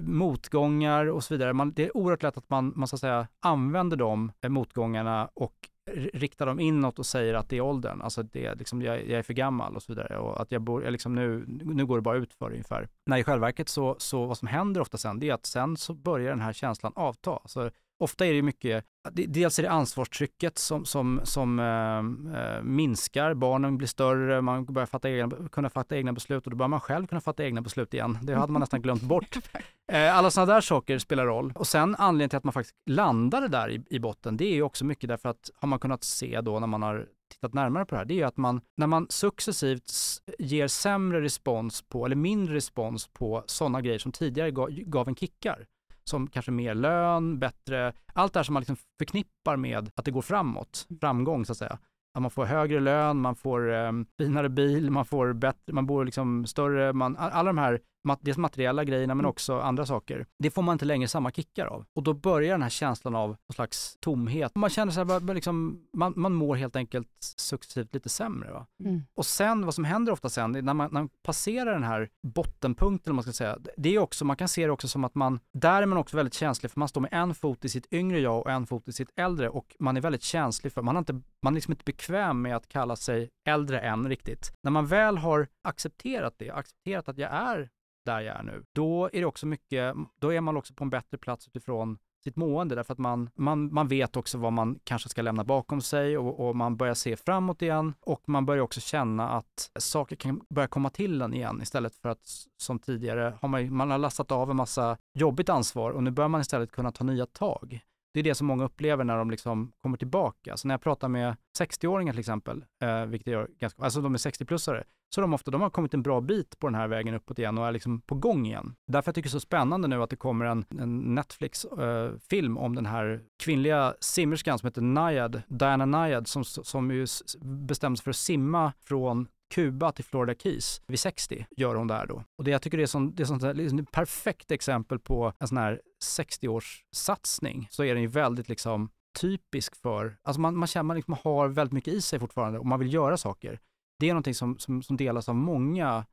[0.02, 1.54] motgångar och så vidare.
[1.54, 5.30] Man, det är oerhört lätt att man, man så att säga, använder de eh, motgångarna
[5.34, 5.70] och
[6.14, 9.20] riktar dem inåt och säger att det är åldern, alltså det är liksom, jag, jag
[9.20, 11.96] är för gammal och så vidare och att jag bor, jag liksom nu, nu går
[11.96, 12.90] det bara ut för ungefär.
[13.06, 15.78] När i själva verket så, så vad som händer ofta sen, det är att sen
[15.78, 17.32] så börjar den här känslan avta.
[17.32, 23.78] Alltså, ofta är det mycket, dels är det ansvarstrycket som, som, som äh, minskar, barnen
[23.78, 27.08] blir större, man börjar fatta egna, kunna fatta egna beslut och då börjar man själv
[27.08, 28.18] kunna fatta egna beslut igen.
[28.22, 29.38] Det hade man nästan glömt bort.
[29.92, 31.54] Äh, alla sådana där saker spelar roll.
[31.56, 34.62] Och sen anledningen till att man faktiskt landade där i, i botten, det är ju
[34.62, 37.96] också mycket därför att har man kunnat se då när man har tittat närmare på
[37.96, 39.92] det här, det är ju att man, när man successivt
[40.40, 45.16] ger sämre respons på, eller mindre respons på sådana grejer som tidigare gav, gav en
[45.16, 45.66] kickar,
[46.08, 50.12] som kanske mer lön, bättre, allt det här som man liksom förknippar med att det
[50.12, 51.78] går framåt, framgång så att säga.
[52.14, 56.06] Att man får högre lön, man får um, finare bil, man får bättre, man bor
[56.06, 57.82] liksom större, man, alla de här
[58.22, 59.30] dels materiella grejerna men mm.
[59.30, 60.26] också andra saker.
[60.40, 61.86] Det får man inte längre samma kickar av.
[61.94, 64.56] Och då börjar den här känslan av någon slags tomhet.
[64.56, 68.52] Man känner sig liksom, man, man mår helt enkelt successivt lite sämre.
[68.52, 68.66] Va?
[68.84, 69.02] Mm.
[69.14, 73.16] Och sen, vad som händer ofta sen, när man, när man passerar den här bottenpunkten,
[73.16, 75.82] man ska säga, det är också, man kan se det också som att man, där
[75.82, 78.42] är man också väldigt känslig för man står med en fot i sitt yngre jag
[78.42, 81.22] och en fot i sitt äldre och man är väldigt känslig för, man, har inte,
[81.42, 84.52] man är liksom inte bekväm med att kalla sig äldre än riktigt.
[84.64, 87.70] När man väl har accepterat det, accepterat att jag är
[88.08, 90.90] där jag är nu, då är det också mycket, då är man också på en
[90.90, 95.10] bättre plats utifrån sitt mående därför att man, man, man vet också vad man kanske
[95.10, 98.80] ska lämna bakom sig och, och, man börjar se framåt igen och man börjar också
[98.80, 103.50] känna att saker kan börja komma till en igen istället för att som tidigare har
[103.50, 106.92] man, man har lastat av en massa jobbigt ansvar och nu börjar man istället kunna
[106.92, 107.80] ta nya tag.
[108.18, 110.58] Det är det som många upplever när de liksom kommer tillbaka.
[110.58, 114.14] Så när jag pratar med 60-åringar till exempel, eh, vilket jag gör ganska, alltså de
[114.14, 114.84] är 60-plussare,
[115.16, 117.58] så de ofta, de har kommit en bra bit på den här vägen uppåt igen
[117.58, 118.76] och är liksom på gång igen.
[118.88, 122.64] Därför jag tycker det är så spännande nu att det kommer en, en Netflix-film eh,
[122.64, 127.06] om den här kvinnliga simmerskan som heter Nayad, Diana Nayad, som, som ju
[127.42, 132.06] bestämde sig för att simma från Kuba till Florida Keys vid 60 gör hon där
[132.08, 132.24] då.
[132.38, 135.34] Och det jag tycker det är, som, det är sånt liksom ett perfekt exempel på
[135.40, 135.82] en sån här
[136.18, 137.68] 60-årssatsning.
[137.70, 141.48] Så är den ju väldigt liksom typisk för, alltså man, man känner man liksom har
[141.48, 143.60] väldigt mycket i sig fortfarande och man vill göra saker.
[144.00, 146.06] Det är någonting som, som, som delas av många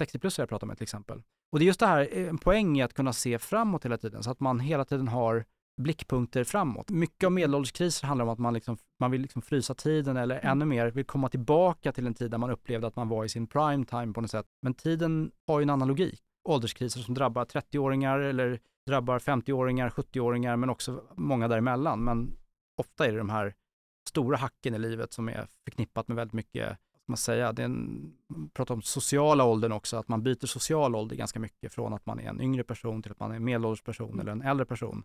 [0.00, 1.22] 60-plussare jag pratar med till exempel.
[1.52, 3.98] Och det är just det här, eh, en poäng i att kunna se framåt hela
[3.98, 5.44] tiden, så att man hela tiden har
[5.78, 6.90] blickpunkter framåt.
[6.90, 10.50] Mycket av medelålderskriser handlar om att man, liksom, man vill liksom frysa tiden eller mm.
[10.50, 13.28] ännu mer vill komma tillbaka till en tid där man upplevde att man var i
[13.28, 14.46] sin prime time på något sätt.
[14.62, 16.20] Men tiden har ju en annan logik.
[16.44, 22.04] Ålderskriser som drabbar 30-åringar eller drabbar 50-åringar, 70-åringar men också många däremellan.
[22.04, 22.36] Men
[22.76, 23.54] ofta är det de här
[24.08, 27.64] stora hacken i livet som är förknippat med väldigt mycket, ska man säga, det är
[27.64, 28.12] en,
[28.52, 32.20] pratar om sociala åldern också, att man byter social ålder ganska mycket från att man
[32.20, 34.20] är en yngre person till att man är en medelålders person mm.
[34.20, 35.04] eller en äldre person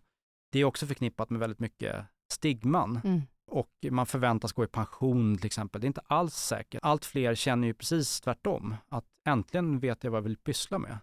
[0.54, 3.00] det är också förknippat med väldigt mycket stigman.
[3.04, 3.22] Mm.
[3.50, 5.80] Och man förväntas gå i pension till exempel.
[5.80, 6.80] Det är inte alls säkert.
[6.82, 10.98] Allt fler känner ju precis tvärtom, att äntligen vet jag vad jag vill pyssla med.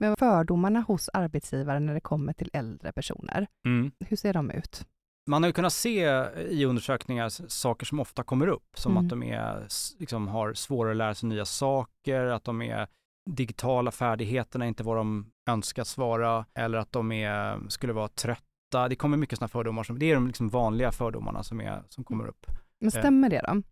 [0.00, 3.92] Men fördomarna hos arbetsgivare när det kommer till äldre personer, mm.
[4.00, 4.86] hur ser de ut?
[5.30, 9.04] Man har ju kunnat se i undersökningar saker som ofta kommer upp, som mm.
[9.04, 12.88] att de är, liksom, har svårare att lära sig nya saker, att de är
[13.30, 18.88] digitala färdigheterna inte vad de önskas vara, eller att de är, skulle vara trötta ofta,
[18.88, 22.04] det kommer mycket sådana fördomar, som, det är de liksom vanliga fördomarna som, är, som
[22.04, 22.46] kommer upp.
[22.80, 23.62] Men stämmer det då?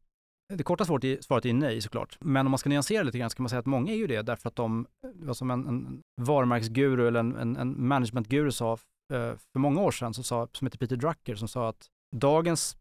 [0.57, 2.19] Det korta svaret är nej såklart.
[2.21, 4.07] Men om man ska nyansera lite grann så kan man säga att många är ju
[4.07, 8.73] det därför att de, vad som en, en varumärkesguru eller en, en, en managementguru sa
[8.73, 12.77] eh, för många år sedan, som, sa, som heter Peter Drucker, som sa att dagens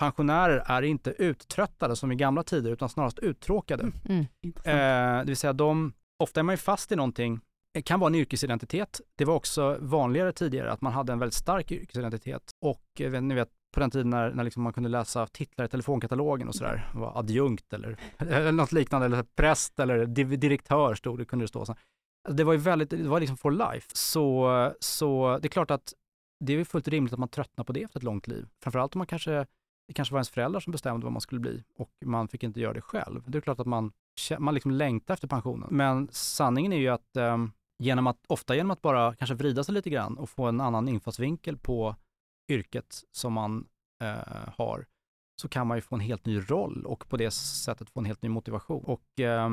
[0.00, 3.82] pensionärer är inte uttröttade som i gamla tider utan snarast uttråkade.
[3.82, 4.54] Mm, mm.
[4.64, 7.40] Eh, det vill säga de, ofta är man ju fast i någonting
[7.82, 9.00] kan vara en yrkesidentitet.
[9.16, 12.50] Det var också vanligare tidigare att man hade en väldigt stark yrkesidentitet.
[12.60, 15.68] Och eh, ni vet, på den tiden när, när liksom man kunde läsa titlar i
[15.68, 20.06] telefonkatalogen och sådär, var adjunkt eller, eller något liknande, eller präst eller
[20.36, 21.66] direktör stod det, kunde det stå.
[21.66, 21.72] Så.
[21.72, 23.90] Alltså, det var ju väldigt, det var liksom for life.
[23.92, 25.92] Så, så det är klart att
[26.40, 28.48] det är fullt rimligt att man tröttnar på det efter ett långt liv.
[28.62, 29.46] Framförallt om man kanske,
[29.88, 32.60] det kanske var ens föräldrar som bestämde vad man skulle bli och man fick inte
[32.60, 33.22] göra det själv.
[33.26, 33.92] Det är klart att man,
[34.38, 35.68] man liksom längtar efter pensionen.
[35.70, 39.74] Men sanningen är ju att um, genom att, ofta genom att bara kanske vrida sig
[39.74, 41.96] lite grann och få en annan infallsvinkel på
[42.48, 43.66] yrket som man
[44.02, 44.86] eh, har,
[45.40, 48.06] så kan man ju få en helt ny roll och på det sättet få en
[48.06, 48.84] helt ny motivation.
[48.84, 49.48] Och eh,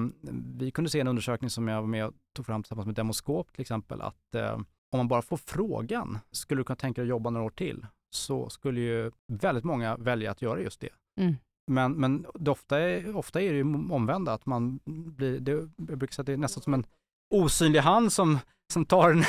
[0.58, 3.54] vi kunde se en undersökning som jag var med och tog fram tillsammans med Demoskop
[3.54, 4.54] till exempel, att eh,
[4.92, 7.86] om man bara får frågan, skulle du kunna tänka dig att jobba några år till?
[8.10, 10.90] Så skulle ju väldigt många välja att göra just det.
[11.20, 11.36] Mm.
[11.72, 15.98] Men, men det ofta, är, ofta är det ju omvända, att man blir, det, jag
[15.98, 16.86] brukar säga att det är nästan som en
[17.32, 18.40] osynlig hand som,
[18.74, 19.24] som tar en,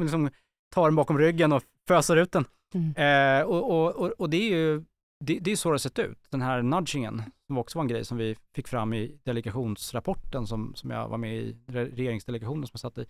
[0.00, 0.30] liksom,
[0.74, 2.44] tar den bakom ryggen och föser ut den.
[2.74, 2.94] Mm.
[2.96, 4.84] Eh, och, och, och, det är ju
[5.20, 7.88] det, det är så det har sett ut, den här nudgingen, som också var en
[7.88, 12.70] grej som vi fick fram i delegationsrapporten som, som jag var med i, regeringsdelegationen som
[12.72, 13.06] jag satt i,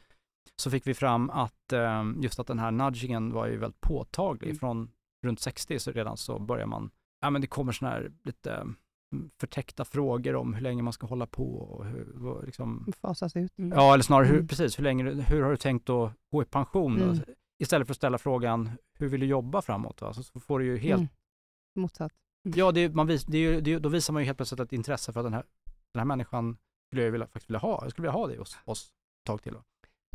[0.57, 4.49] så fick vi fram att eh, just att den här nudgingen var ju väldigt påtaglig.
[4.49, 4.59] Mm.
[4.59, 4.91] Från
[5.23, 8.67] runt 60 så redan så börjar man, ja men det kommer sådana här lite
[9.41, 13.59] förtäckta frågor om hur länge man ska hålla på och hur, vad, liksom, Fasas ut.
[13.59, 13.79] Mm.
[13.79, 14.49] ja eller snarare hur, Mm.
[14.49, 17.03] precis, hur länge, hur har du tänkt att gå i pension?
[17.03, 17.19] Mm.
[17.59, 20.01] Istället för att ställa frågan, hur vill du jobba framåt?
[20.01, 20.13] Va?
[20.13, 21.09] Så, får du ju helt Mm.
[21.77, 22.13] Motsatt.
[22.43, 24.73] Ja, det, man vis, det är ju, det, då visar man ju helt plötsligt ett
[24.73, 25.45] intresse för att den här,
[25.93, 26.57] den här människan
[26.89, 27.79] skulle jag vilja, faktiskt vilja ha.
[27.83, 29.53] Jag skulle vilja ha det hos oss ett tag till.
[29.53, 29.63] Då.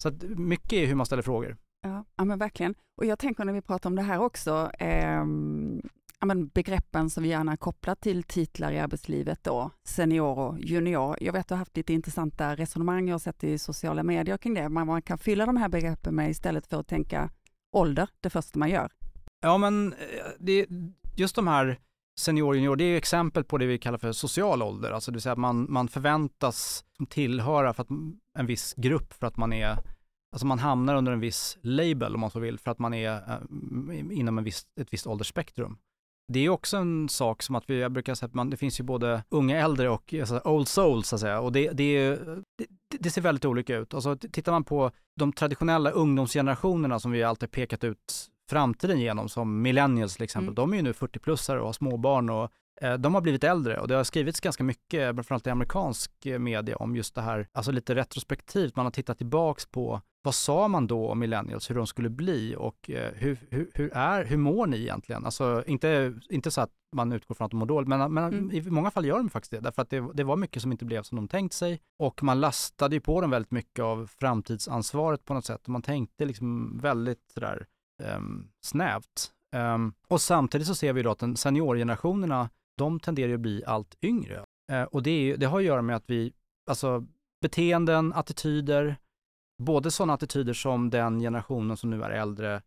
[0.01, 1.57] Så att mycket är hur man ställer frågor.
[1.81, 2.75] Ja, ja, men verkligen.
[2.97, 5.81] Och jag tänker när vi pratar om det här också, ehm,
[6.19, 11.17] ja, men begreppen som vi gärna kopplar till titlar i arbetslivet då, senior och junior.
[11.21, 14.37] Jag vet att du har haft lite intressanta resonemang jag har sett i sociala medier
[14.37, 14.69] kring det.
[14.69, 17.29] men man kan fylla de här begreppen med istället för att tänka
[17.71, 18.91] ålder, det första man gör.
[19.41, 19.97] Ja, men eh,
[20.39, 20.67] det,
[21.15, 21.79] just de här
[22.19, 24.91] senior junior, det är ju exempel på det vi kallar för social ålder.
[24.91, 27.89] Alltså det vill säga att man, man förväntas tillhöra för att,
[28.39, 29.77] en viss grupp för att man är
[30.31, 33.11] Alltså man hamnar under en viss label om man så vill för att man är
[33.11, 35.77] eh, inom en viss, ett visst åldersspektrum.
[36.31, 38.79] Det är också en sak som att vi, jag brukar säga att man, det finns
[38.79, 41.39] ju både unga äldre och alltså, old souls så att säga.
[41.39, 42.09] Och det, det, är,
[42.57, 43.93] det, det ser väldigt olika ut.
[43.93, 49.61] Alltså, tittar man på de traditionella ungdomsgenerationerna som vi alltid pekat ut framtiden genom, som
[49.61, 50.55] millennials till exempel, Mm.
[50.55, 53.87] de är ju nu 40-plussare och har småbarn och eh, de har blivit äldre och
[53.87, 57.71] det har skrivits ganska mycket, framförallt i amerikansk eh, media, om just det här, alltså
[57.71, 61.87] lite retrospektivt, man har tittat tillbaks på vad sa man då om millennials, hur de
[61.87, 65.25] skulle bli och eh, hur, hur, hur, är, hur mår ni egentligen?
[65.25, 68.51] Alltså inte, inte så att man utgår från att de mår dåligt, men, men Mm.
[68.51, 70.85] i många fall gör de faktiskt det, därför att det, det var mycket som inte
[70.85, 75.25] blev som de tänkt sig och man lastade ju på dem väldigt mycket av framtidsansvaret
[75.25, 77.65] på något sätt och man tänkte liksom väldigt sådär
[78.17, 79.31] um, snävt.
[79.55, 83.63] Ehm, och samtidigt så ser vi då att den seniorgenerationerna, de tenderar ju att bli
[83.65, 84.43] allt yngre.
[84.71, 86.33] Eh, och det, är, det har att göra med att vi,
[86.69, 87.05] alltså
[87.41, 88.95] beteenden, attityder,
[89.59, 92.61] både sådana attityder som den generationen som nu är äldre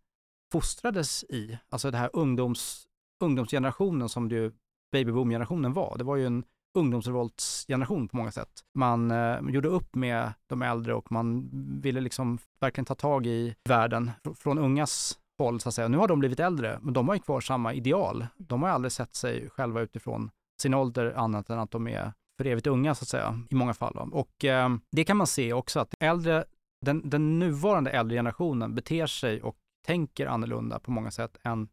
[0.53, 2.87] fostrades i, alltså det här ungdoms,
[3.25, 4.53] ungdomsgenerationen som det ju
[4.93, 5.99] babyboom-generationen var.
[5.99, 8.65] Det var ju en ungdomsrevoltsgeneration på många sätt.
[8.75, 11.51] Man eh, gjorde upp med de äldre och man
[11.83, 15.89] ville liksom verkligen ta tag i världen från ungas håll så att säga.
[15.89, 18.27] Nu har de blivit äldre, men de har ju kvar samma ideal.
[18.37, 20.31] De har ju aldrig sett sig själva utifrån
[20.63, 23.75] sin ålder annat än att de är för evigt unga så att säga, i många
[23.75, 24.11] fall.
[24.13, 26.45] Och eh, det kan man se också att äldre,
[26.83, 31.69] den, den nuvarande äldre generationen beter sig och tänker annorlunda på många sätt än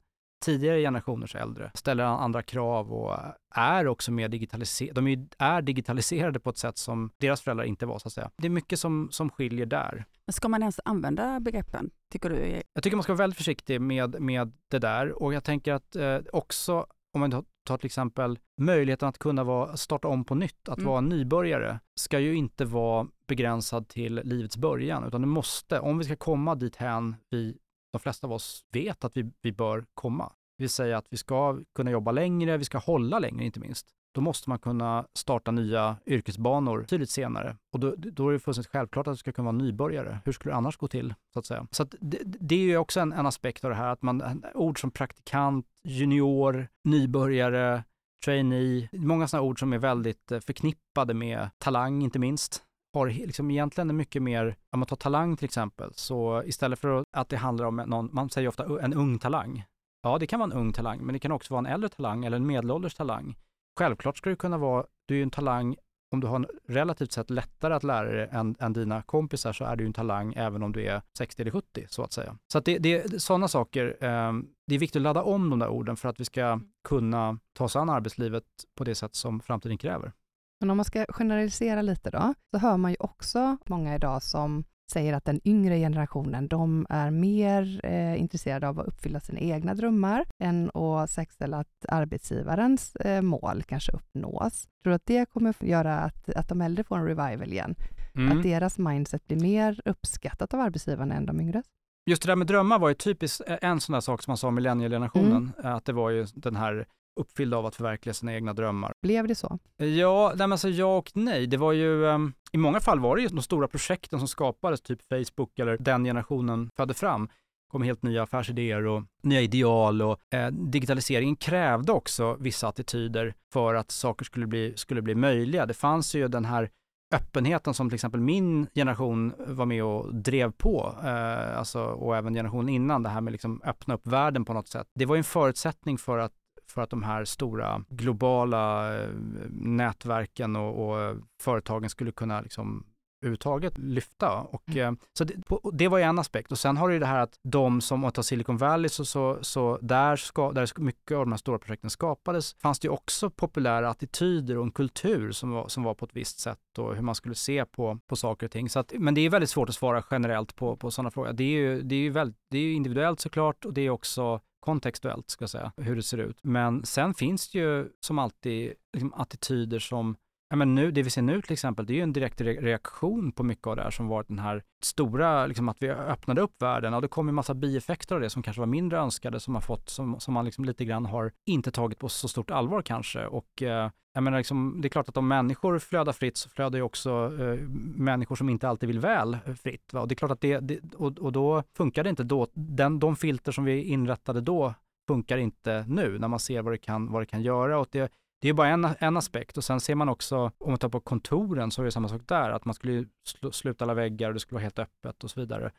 [0.46, 3.18] tidigare generationers äldre, ställer andra krav och
[3.56, 5.02] är också mer digitaliserade.
[5.02, 8.32] De är, digitaliserade på ett sätt som deras föräldrar inte var så att säga.
[8.38, 10.06] Det är mycket som, som skiljer där.
[10.26, 12.62] Men ska man ens använda begreppen, tycker du?
[12.74, 15.96] Jag tycker man ska vara väldigt försiktig med, med det där och jag tänker att
[15.96, 20.70] eh, också om man tar till exempel möjligheten att kunna vara, starta om på nytt,
[20.70, 20.90] att Mm.
[20.90, 26.04] vara nybörjare, ska ju inte vara begränsad till livets början, utan det måste, om vi
[26.04, 27.58] ska komma dit hän vi,
[27.94, 31.18] de flesta av oss vet att vi, vi bör komma, det vill säga att vi
[31.18, 35.52] ska kunna jobba längre, vi ska hålla längre inte minst, då måste man kunna starta
[35.52, 37.56] nya yrkesbanor tydligt senare.
[37.74, 40.20] Och då, då är det fullständigt självklart att du ska kunna vara nybörjare.
[40.26, 41.68] Hur skulle det annars gå till, så att säga?
[41.72, 44.44] Så att det, det är ju också en, en aspekt av det här, att man,
[44.54, 47.84] ord som praktikant, junior, nybörjare,
[48.26, 53.52] trainee, många sådana ord som är väldigt eh, förknippade med talang, inte minst har liksom
[53.52, 57.66] egentligen mycket mer, om man tar talang till exempel, så istället för att det handlar
[57.66, 59.64] om någon, man säger ofta en ung talang.
[60.04, 62.26] Ja, det kan vara en ung talang, men det kan också vara en äldre talang
[62.26, 63.36] eller en medelålders talang.
[63.80, 65.76] Självklart ska du kunna vara, du är ju en talang,
[66.12, 69.66] om du har en relativt sett lättare att lära dig än, än dina kompisar så
[69.66, 72.38] är du ju en talang även om du är 60 eller 70 så att säga.
[72.52, 74.34] Så att det, det, sådana saker, eh,
[74.68, 77.64] det är viktigt att ladda om de där orden för att vi ska kunna ta
[77.64, 78.44] oss an arbetslivet
[78.76, 80.12] på det sätt som framtiden kräver.
[80.60, 84.64] Men om man ska generalisera lite då, så hör man ju också många idag som
[84.90, 89.74] säger att den yngre generationen, de är mer eh, intresserade av att uppfylla sina egna
[89.74, 94.68] drömmar än att säkerställa att arbetsgivarens eh, mål kanske uppnås.
[94.84, 97.76] Tror du att det kommer göra att, att de äldre får en revival igen?
[98.16, 98.38] Mm.
[98.38, 101.64] Att deras mindset blir mer uppskattat av arbetsgivarna än de yngre?
[102.10, 104.48] Just det där med drömmar var ju typiskt en sån där sak som man sa
[104.48, 106.86] om millenniegenerationen, eh, att det var ju den här
[107.20, 108.94] uppfyllda av att förverkliga sina egna drömmar.
[109.02, 109.60] Blev det så?
[109.78, 111.48] Ja, nej, men alltså ja och nej.
[111.48, 114.82] Det var ju, ehm, i många fall var det ju de stora projekten som skapades,
[114.82, 117.30] typ Facebook eller den generationen födde fram,
[117.72, 123.76] kom helt nya affärsidéer och nya ideal och eh, digitaliseringen krävde också vissa attityder för
[123.76, 125.66] att saker skulle bli, skulle bli möjliga.
[125.66, 126.70] Det fanns ju den här
[127.16, 132.34] öppenheten som till exempel min generation var med och drev på, eh, alltså, och även
[132.34, 134.88] generationen innan, det här med liksom öppna upp världen på något sätt.
[134.96, 136.34] Det var ju en förutsättning för att
[136.72, 139.10] för att de här stora globala eh,
[139.52, 142.86] nätverken och, och företagen skulle kunna liksom
[143.22, 144.32] överhuvudtaget lyfta.
[144.32, 144.94] Och, mm.
[144.94, 146.52] eh, så det, på, det, var ju en aspekt.
[146.52, 149.06] Och sen har du ju det här att de som, om tar Silicon Valley, så,
[149.06, 152.92] så, så där, ska, där mycket av de här stora projekten skapades, fanns det ju
[152.92, 156.96] också populära attityder och en kultur som var, som var på ett visst sätt och
[156.96, 158.70] hur man skulle se på, på saker och ting.
[158.70, 161.34] Så att, men det är väldigt svårt att svara generellt på, på sådana frågor.
[161.34, 164.40] Det är ju, det är ju väldigt, det är individuellt såklart och det är också
[164.60, 166.38] kontextuellt, ska jag säga, hur det ser ut.
[166.44, 170.16] Men sen finns det ju som alltid liksom, attityder som
[170.50, 173.32] Ja, men nu, det vi ser nu till exempel, det är ju en direkt reaktion
[173.32, 176.62] på mycket av det här som varit den här stora, liksom att vi öppnade upp
[176.62, 179.54] världen och det kom en massa bieffekter av det som kanske var mindre önskade som,
[179.54, 182.82] har fått, som, som man liksom lite grann har inte tagit på så stort allvar
[182.82, 183.26] kanske.
[183.26, 186.80] Och eh, jag menar, liksom, det är klart att om människor flödar fritt så flödar
[186.80, 187.10] ju också
[187.40, 187.60] eh,
[187.96, 189.94] människor som inte alltid vill väl eh, fritt.
[189.94, 190.02] Va?
[190.02, 192.48] Och det är klart att det, det och, och, då funkar det inte då.
[192.54, 194.74] Den, de filter som vi inrättade då
[195.08, 197.80] funkar inte nu när man ser vad det kan, vad det kan göra.
[197.80, 200.78] Och det, det är bara en, en aspekt och sen ser man också, om man
[200.78, 203.94] tar på kontoren så är det samma sak där, att man skulle sl sluta alla
[203.94, 205.72] väggar och det skulle vara helt öppet och så vidare.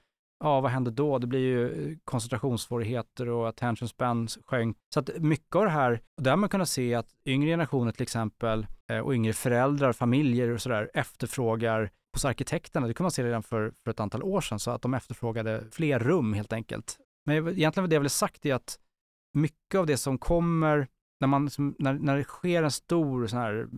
[0.45, 1.19] Ja, vad händer då?
[1.19, 4.77] Det blir ju eh, koncentrationssvårigheter och attention span sjönk.
[4.95, 7.93] Så att mycket av det här, och där har man kunnat se att yngre generationer
[7.93, 13.11] till exempel eh, och yngre föräldrar, familjer och sådär efterfrågar hos arkitekterna, det kunde man
[13.11, 16.53] se redan för, för ett antal år sedan, så att de efterfrågade fler rum helt
[16.53, 16.99] enkelt.
[17.27, 18.79] Men egentligen vad det jag ville sagt är att
[19.35, 20.89] mycket av det som kommer
[21.21, 23.69] när, man, när, när det sker en stor sån här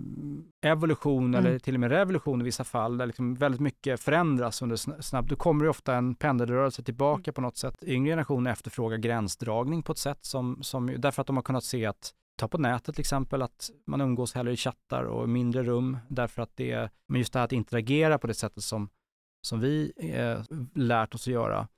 [0.62, 1.46] evolution mm.
[1.46, 5.28] eller till och med revolution i vissa fall, där liksom väldigt mycket förändras under snabbt,
[5.28, 7.34] då kommer det ofta en pendelrörelse tillbaka mm.
[7.34, 7.84] på något sätt.
[7.84, 11.86] Yngre generationer efterfrågar gränsdragning på ett sätt som, som, därför att de har kunnat se
[11.86, 15.98] att ta på nätet till exempel, att man umgås hellre i chattar och mindre rum,
[16.08, 18.88] därför att det, men just det här att interagera på det sättet som,
[19.46, 21.68] som vi eh, lärt oss att göra,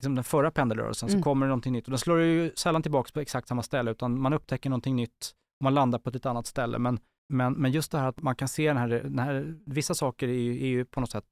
[0.00, 1.20] liksom den förra pendelrörelsen mm.
[1.20, 3.90] så kommer det någonting nytt och den slår ju sällan tillbaka på exakt samma ställe
[3.90, 6.78] utan man upptäcker någonting nytt och man landar på ett annat ställe.
[6.78, 9.94] Men, men, men just det här att man kan se den här, den här vissa
[9.94, 11.24] saker är ju, är ju på något sätt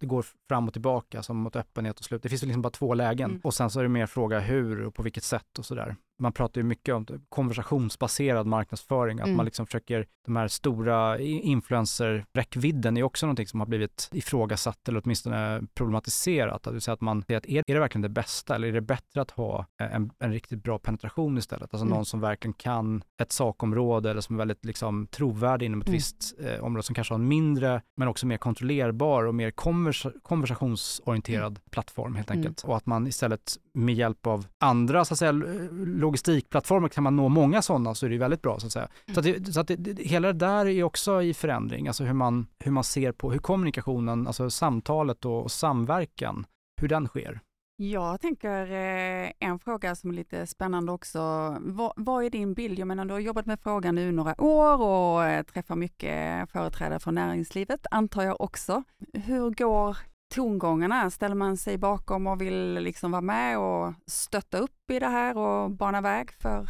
[0.00, 2.22] det går fram och tillbaka som mot öppenhet och slut.
[2.22, 3.40] Det finns liksom bara två lägen mm.
[3.44, 6.32] och sen så är det mer fråga hur och på vilket sätt och sådär man
[6.32, 9.36] pratar ju mycket om konversationsbaserad marknadsföring, att mm.
[9.36, 15.02] man liksom försöker, de här stora influencer-räckvidden är också någonting som har blivit ifrågasatt eller
[15.04, 16.62] åtminstone problematiserat.
[16.62, 18.80] Det vill säga att man att är, är det verkligen det bästa eller är det
[18.80, 21.74] bättre att ha en, en riktigt bra penetration istället?
[21.74, 21.96] Alltså mm.
[21.96, 25.96] någon som verkligen kan ett sakområde eller som är väldigt liksom trovärdig inom ett mm.
[25.96, 30.06] visst eh, område som kanske har en mindre men också mer kontrollerbar och mer konvers
[30.22, 31.62] konversationsorienterad mm.
[31.70, 32.38] plattform helt mm.
[32.38, 32.64] enkelt.
[32.64, 35.32] Och att man istället med hjälp av andra så att säga
[35.72, 38.88] logistikplattformar kan man nå många sådana så är det väldigt bra så att säga.
[39.06, 39.14] Mm.
[39.14, 42.14] Så, att det, så att det, hela det där är också i förändring, alltså hur
[42.14, 46.46] man, hur man ser på hur kommunikationen, alltså samtalet och, och samverkan,
[46.80, 47.40] hur den sker.
[47.76, 51.18] Jag tänker eh, en fråga som är lite spännande också.
[51.60, 52.78] Vad, vad, är din bild?
[52.78, 57.00] Jag menar, du har jobbat med frågan nu några år och eh, träffar mycket företrädare
[57.00, 58.82] från näringslivet, antar jag också.
[59.12, 59.96] Hur går
[60.32, 61.10] tongångarna?
[61.10, 65.36] Ställer man sig bakom och vill liksom vara med och stötta upp i det här
[65.36, 66.68] och bana väg för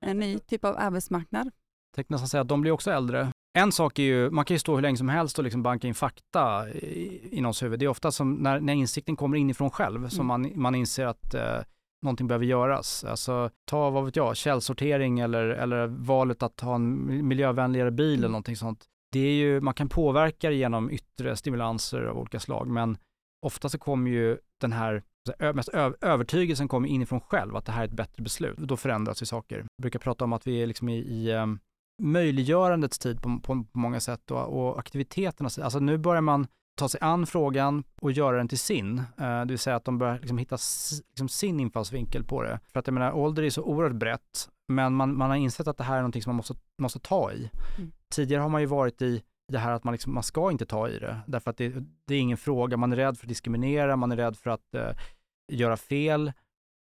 [0.00, 1.46] en ny typ av arbetsmarknad?
[1.46, 3.32] Jag tänkte nästan säga att de blir också äldre.
[3.58, 5.88] En sak är ju, man kan ju stå hur länge som helst och liksom banka
[5.88, 7.78] in fakta i, i någons huvud.
[7.78, 10.10] Det är ofta som när, när insikten kommer inifrån själv mm.
[10.10, 11.58] som man, man inser att eh,
[12.02, 13.04] någonting behöver göras.
[13.04, 18.18] Alltså ta, vad vet jag, källsortering eller, eller valet att ha en miljövänligare bil mm.
[18.18, 18.84] eller någonting sånt
[19.16, 22.98] det är ju, man kan påverka det genom yttre stimulanser av olika slag, men
[23.46, 25.02] ofta så kommer ju den här
[25.54, 25.68] mest
[26.00, 28.58] övertygelsen kommer inifrån själv, att det här är ett bättre beslut.
[28.58, 29.56] Då förändras ju saker.
[29.56, 31.58] Jag brukar prata om att vi är liksom i, i ehm,
[32.02, 36.88] möjliggörandets tid på, på, på många sätt och, och aktiviteternas Alltså nu börjar man ta
[36.88, 38.98] sig an frågan och göra den till sin.
[38.98, 40.58] Eh, det vill säga att de börjar liksom hitta
[41.08, 42.60] liksom sin infallsvinkel på det.
[42.72, 45.76] För att jag menar, ålder är så oerhört brett, men man, man har insett att
[45.76, 47.50] det här är någonting som man måste, måste ta i.
[47.78, 47.92] Mm.
[48.14, 50.88] Tidigare har man ju varit i det här att man, liksom, man ska inte ta
[50.88, 51.74] i det, därför att det,
[52.06, 52.76] det, är ingen fråga.
[52.76, 54.90] Man är rädd för att diskriminera, man är rädd för att uh,
[55.52, 56.32] göra fel.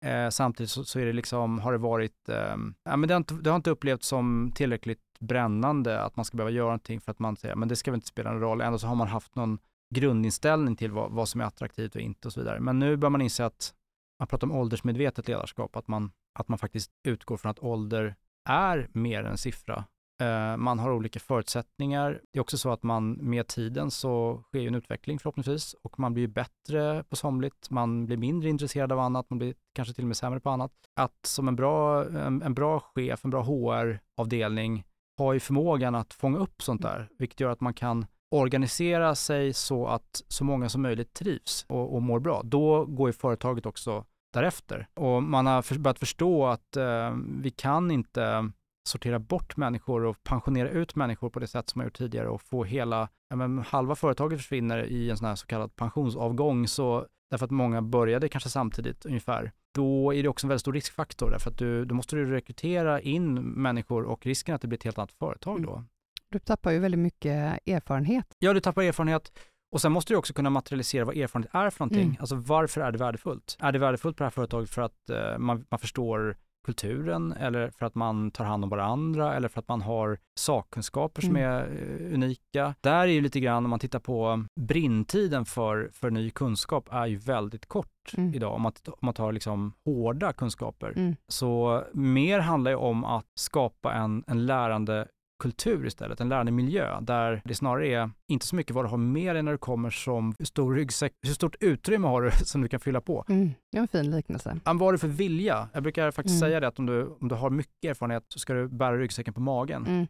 [0.07, 3.17] Uh, samtidigt så, så, är det liksom, har det varit, um, ja, men det har,
[3.17, 7.13] inte, det har inte upplevts som tillräckligt brännande att man ska behöva göra någonting för
[7.13, 8.61] att man säger, men det ska väl inte spela någon roll.
[8.61, 9.59] Ändå så har man haft någon
[9.95, 12.61] grundinställning till vad, vad som är attraktivt och inte och så vidare.
[12.61, 13.75] Men nu bör man inse att
[14.19, 18.17] man pratar om åldersmedvetet ledarskap, att man, att man faktiskt utgår från att ålder
[18.49, 19.85] är mer än siffra.
[20.23, 22.21] Eh, man har olika förutsättningar.
[22.33, 26.15] Det är också så att man med tiden så sker en utveckling förhoppningsvis och man
[26.15, 30.09] blir bättre på somligt, man blir mindre intresserad av annat, man blir kanske till och
[30.09, 30.73] med sämre på annat.
[30.97, 34.85] Att som en bra, en, en bra chef, en bra HR-avdelning
[35.19, 39.53] har ju förmågan att fånga upp sånt där, vilket gör att man kan organisera sig
[39.53, 43.67] så att så många som möjligt trivs och, och mår bra, då går ju företaget
[43.67, 44.89] också därefter.
[44.95, 48.51] Och man har för, börjat förstå att eh, vi kan inte
[48.89, 52.43] sortera bort människor och pensionera ut människor på det sätt som man gjort tidigare och
[52.43, 57.07] få hela, ja, men halva företaget försvinner i en sån här så kallad pensionsavgång, så
[57.31, 61.31] därför att många började kanske samtidigt ungefär, då är det också en väldigt stor riskfaktor
[61.31, 64.85] därför att du, då måste du rekrytera in människor och risken att det blir ett
[64.85, 65.85] helt annat företag då.
[66.31, 68.27] Du tappar ju väldigt mycket erfarenhet.
[68.39, 69.33] Ja, du tappar erfarenhet
[69.73, 72.05] och sen måste du också kunna materialisera vad erfarenhet är för någonting.
[72.09, 72.17] Mm.
[72.21, 73.57] Alltså varför är det värdefullt?
[73.61, 77.71] Är det värdefullt på det här företaget för att eh, man, man förstår kulturen eller
[77.71, 81.43] för att man tar hand om varandra eller för att man har sakkunskaper som Mm.
[81.43, 82.75] är eh, unika.
[82.81, 87.07] Där är ju lite grann, om man tittar på brinntiden för, för ny kunskap är
[87.07, 88.35] ju väldigt kort Mm.
[88.35, 88.55] idag.
[88.55, 90.93] Om man, om man tar liksom hårda kunskaper.
[90.97, 91.17] Mm.
[91.29, 95.09] Så mer handlar ju om att skapa en, en lärande
[95.39, 98.97] kultur istället, en lärande miljö där det snarare är inte så mycket vad du har
[98.99, 102.61] med dig när du kommer som hur stor ryggsäck, hur stort utrymme har du som
[102.63, 103.25] du kan fylla på.
[103.29, 103.51] Mm.
[103.73, 104.61] Det är en fin liknelse.
[104.65, 105.69] Vad har du för vilja?
[105.73, 106.49] Jag brukar faktiskt Mm.
[106.51, 109.35] säga det att om du, om du har mycket erfarenhet så ska du bära ryggsäcken
[109.35, 109.87] på magen.
[109.87, 110.07] Mm.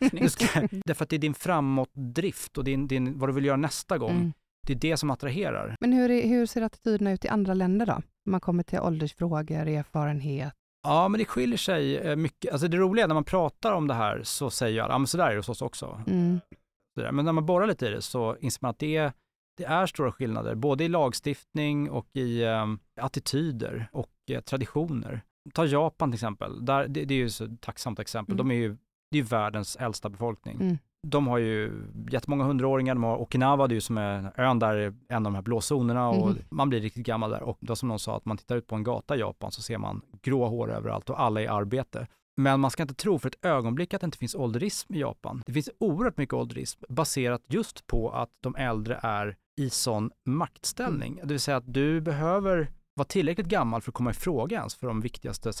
[0.12, 0.46] Du ska,
[0.86, 4.10] därför att det är din framåtdrift och din, din, vad du vill göra nästa gång.
[4.10, 4.32] Mm.
[4.66, 5.76] Det är det som attraherar.
[5.80, 8.02] Men hur, är, hur ser attityderna ut i andra länder då?
[8.28, 10.54] Man kommer till åldersfrågor, erfarenhet.
[10.86, 12.52] Ja, men det skiljer sig eh, mycket.
[12.52, 15.06] Alltså det roliga är när man pratar om det här så säger jag, ja men
[15.06, 16.02] så där är det hos oss också.
[16.06, 16.40] Mm.
[16.94, 17.12] Sådär.
[17.12, 19.12] Men när man borrar lite i det så inser man att det är,
[19.56, 22.66] det är stora skillnader, både i lagstiftning och i eh,
[23.00, 25.20] attityder och eh, traditioner.
[25.54, 28.34] Ta Japan till exempel, Där, det, det är ju ett tacksamt exempel.
[28.34, 28.48] Mm.
[28.48, 28.76] De är ju,
[29.10, 30.56] det är ju världens äldsta befolkning.
[30.60, 30.78] Mm.
[31.10, 31.72] De har ju
[32.10, 35.22] jättemånga hundraåringar, de har Okinawa, det är ju som är ön där, är en av
[35.22, 36.38] de här blåzonerna och Mhm.
[36.50, 37.42] man blir riktigt gammal där.
[37.42, 39.62] Och då som någon sa, att man tittar ut på en gata i Japan så
[39.62, 42.06] ser man grå hår överallt och alla är i arbete.
[42.36, 45.42] Men man ska inte tro för ett ögonblick att det inte finns ålderism i Japan.
[45.46, 51.12] Det finns oerhört mycket ålderism baserat just på att de äldre är i sån maktställning.
[51.12, 51.26] Mm.
[51.28, 54.74] Det vill säga att du behöver vara tillräckligt gammal för att komma i fråga ens
[54.74, 55.52] för de viktigaste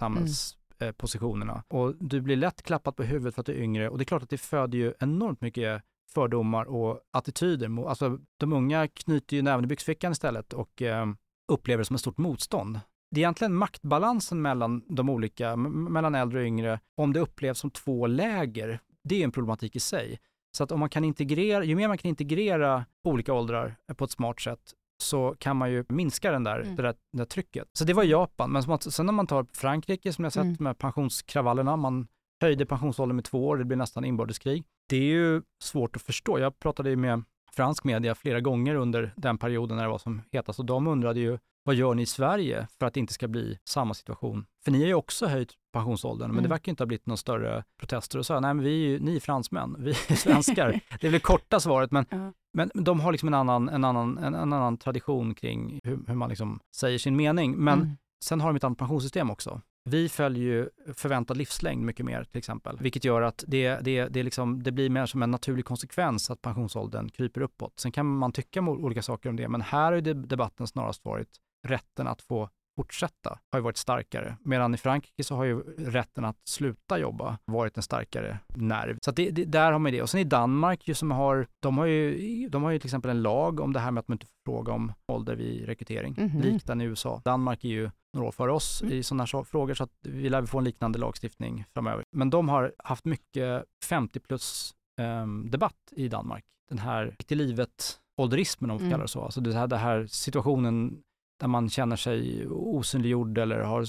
[0.78, 1.64] Eh, positionerna.
[1.68, 4.06] Och du blir lätt klappad på huvudet för att du är yngre och det är
[4.06, 5.82] klart att det föder ju enormt mycket
[6.14, 7.88] fördomar och attityder.
[7.88, 11.06] Alltså de unga knyter ju näven i byxfickan istället och eh,
[11.52, 12.80] upplever det som ett stort motstånd.
[13.10, 17.70] Det är egentligen maktbalansen mellan de olika, mellan äldre och yngre, om det upplevs som
[17.70, 20.20] två läger, det är en problematik i sig.
[20.56, 24.10] Så att om man kan integrera, ju mer man kan integrera olika åldrar på ett
[24.10, 24.72] smart sätt,
[25.02, 26.76] så kan man ju minska den där, Mm.
[26.76, 27.68] det, där, det där trycket.
[27.72, 30.56] Så det var Japan, men att, sen när man tar Frankrike som jag sett Mm.
[30.60, 32.06] med pensionskravallerna, man
[32.40, 34.64] höjde pensionsåldern med två år, det blev nästan inbördeskrig.
[34.88, 36.38] Det är ju svårt att förstå.
[36.38, 37.22] Jag pratade ju med
[37.52, 41.20] fransk media flera gånger under den perioden när det var som hetast och de undrade
[41.20, 44.46] ju vad gör ni i Sverige för att det inte ska bli samma situation?
[44.64, 46.50] För ni har ju också höjt pensionsåldern, men det Mm.
[46.50, 48.18] verkar inte ha blivit någon större protester.
[48.18, 50.80] Och så, nej men vi är ju, ni är fransmän, vi är svenskar.
[51.00, 52.32] det är väl korta svaret, men, Ja.
[52.56, 56.14] Men de har liksom en annan, en annan, en, en annan tradition kring hur, hur
[56.14, 57.56] man liksom säger sin mening.
[57.56, 57.96] Men Mm.
[58.24, 59.60] Sen har de ett annat pensionssystem också.
[59.84, 64.22] Vi följer ju förväntad livslängd mycket mer till exempel, vilket gör att det, det, det,
[64.22, 67.80] liksom, det blir mer som en naturlig konsekvens att pensionsåldern kryper uppåt.
[67.80, 71.28] Sen kan man tycka olika saker om det, men här har ju debatten snarast varit
[71.66, 74.36] rätten att få fortsätta har ju varit starkare.
[74.42, 78.98] Medan i Frankrike så har ju rätten att sluta jobba varit en starkare nerv.
[79.02, 80.02] Så det, det, där har man det.
[80.02, 83.10] Och sen i Danmark ju som har, de har ju, de har ju till exempel
[83.10, 86.14] en lag om det här med att man inte får fråga om ålder vid rekrytering,
[86.18, 86.40] Mhm.
[86.40, 87.20] likt den i USA.
[87.24, 88.94] Danmark är ju några år före oss Mm.
[88.94, 92.04] i sådana här frågor så att vi lär få en liknande lagstiftning framöver.
[92.12, 96.44] Men de har haft mycket 50 plus ehm, debatt i Danmark.
[96.68, 98.90] Den här till livet ålderismen om vi Mm.
[98.92, 99.22] kallar det så.
[99.22, 101.02] Alltså det här, det här situationen
[101.40, 103.84] där man känner sig osynliggjord eller har,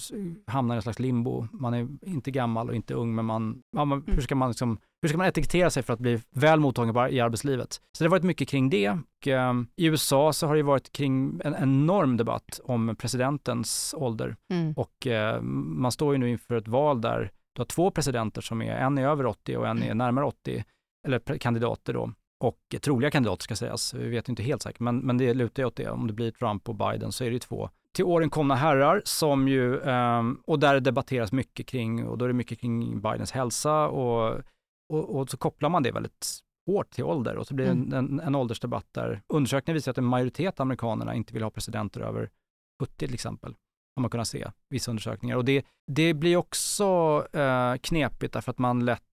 [0.52, 1.48] hamnar i en slags limbo.
[1.52, 4.78] Man är inte gammal och inte ung, men man, ja, man, hur, ska man liksom,
[5.02, 7.74] hur ska man etikettera sig för att bli väl mottagen i arbetslivet?
[7.74, 8.90] Så det har varit mycket kring det.
[8.90, 14.36] Och, ehm, I USA så har det varit kring en enorm debatt om presidentens ålder.
[14.54, 14.74] Mm.
[14.74, 18.62] Och eh, man står ju nu inför ett val där du har två presidenter som
[18.62, 20.64] är, en är över 80 och en är närmare 80,
[21.08, 22.12] eller kandidater då.
[22.40, 25.68] Och troliga kandidater ska sägas, vi vet inte helt säkert, men, men det lutar ju
[25.68, 25.90] åt det.
[25.90, 29.02] Om det blir Trump och Biden så är det ju två till åren komna herrar
[29.06, 33.02] som ju, ehm, och där det debatteras mycket kring, och då är det mycket kring
[33.02, 34.42] Bidens hälsa och,
[34.90, 37.94] och, och så kopplar man det väldigt hårt till ålder och så blir det en,
[37.94, 42.02] en, en åldersdebatt där undersökningar visar att en majoritet av amerikanerna inte vill ha presidenter
[42.02, 42.30] över
[42.80, 43.56] 70 till exempel
[43.96, 45.38] har man kunnat se vissa undersökningar.
[45.38, 46.86] Och det, det blir också
[47.34, 49.04] eh, knepigt därför att man lätt,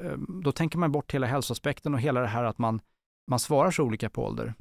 [0.00, 2.80] eh, då tänker man bort hela hälsoaspekten och hela det här att man,
[3.30, 4.54] man svarar så olika på ålder.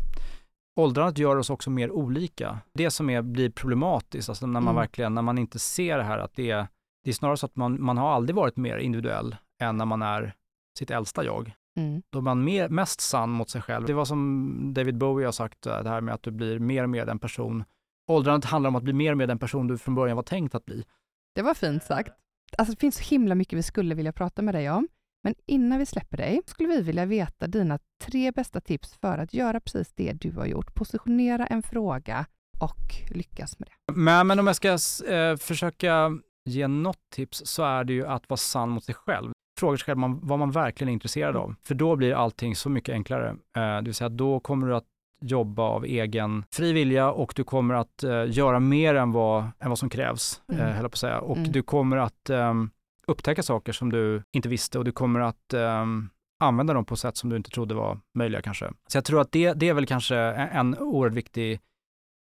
[0.79, 2.59] Åldrandet gör oss också mer olika.
[2.73, 4.75] Det som är, blir problematiskt, alltså när man Mm.
[4.75, 6.67] verkligen, när man inte ser det här att det är,
[7.03, 10.01] det är snarare så att man, man har aldrig varit mer individuell än när man
[10.01, 10.33] är
[10.77, 11.53] sitt äldsta jag.
[11.79, 12.01] Mm.
[12.09, 13.85] Då är man mer, mest sann mot sig själv.
[13.85, 16.83] Det var som David Bowie har sagt, eh, det här med att du blir mer
[16.83, 17.63] och mer den person.
[18.07, 20.55] Åldrandet handlar om att bli mer och mer den person du från början var tänkt
[20.55, 20.85] att bli.
[21.35, 22.11] Det var fint sagt.
[22.57, 24.87] Alltså, det finns så himla mycket vi skulle vilja prata med dig om.
[25.23, 29.33] Men innan vi släpper dig skulle vi vilja veta dina tre bästa tips för att
[29.33, 30.75] göra precis det du har gjort.
[30.75, 32.25] Positionera en fråga
[32.59, 33.93] och lyckas med det.
[33.93, 34.69] Men, men om jag ska
[35.13, 36.11] eh, försöka
[36.45, 39.31] ge något tips så är det ju att vara sann mot sig själv.
[39.59, 41.55] Fråga sig själv man, vad man verkligen är intresserad av.
[41.63, 43.29] För då blir allting så mycket enklare.
[43.29, 44.87] Eh, det vill säga då kommer du att
[45.25, 49.69] jobba av egen fri vilja och du kommer att eh, göra mer än vad, än
[49.69, 50.61] vad som krävs, Mm.
[50.61, 51.19] eh, höll jag på att säga.
[51.19, 51.51] Och Mm.
[51.51, 52.69] du kommer att ehm,
[53.07, 56.09] upptäcka saker som du inte visste och du kommer att ehm,
[56.39, 58.71] använda dem på sätt som du inte trodde var möjliga kanske.
[58.87, 61.59] Så jag tror att det, det är väl kanske en, en oerhört viktig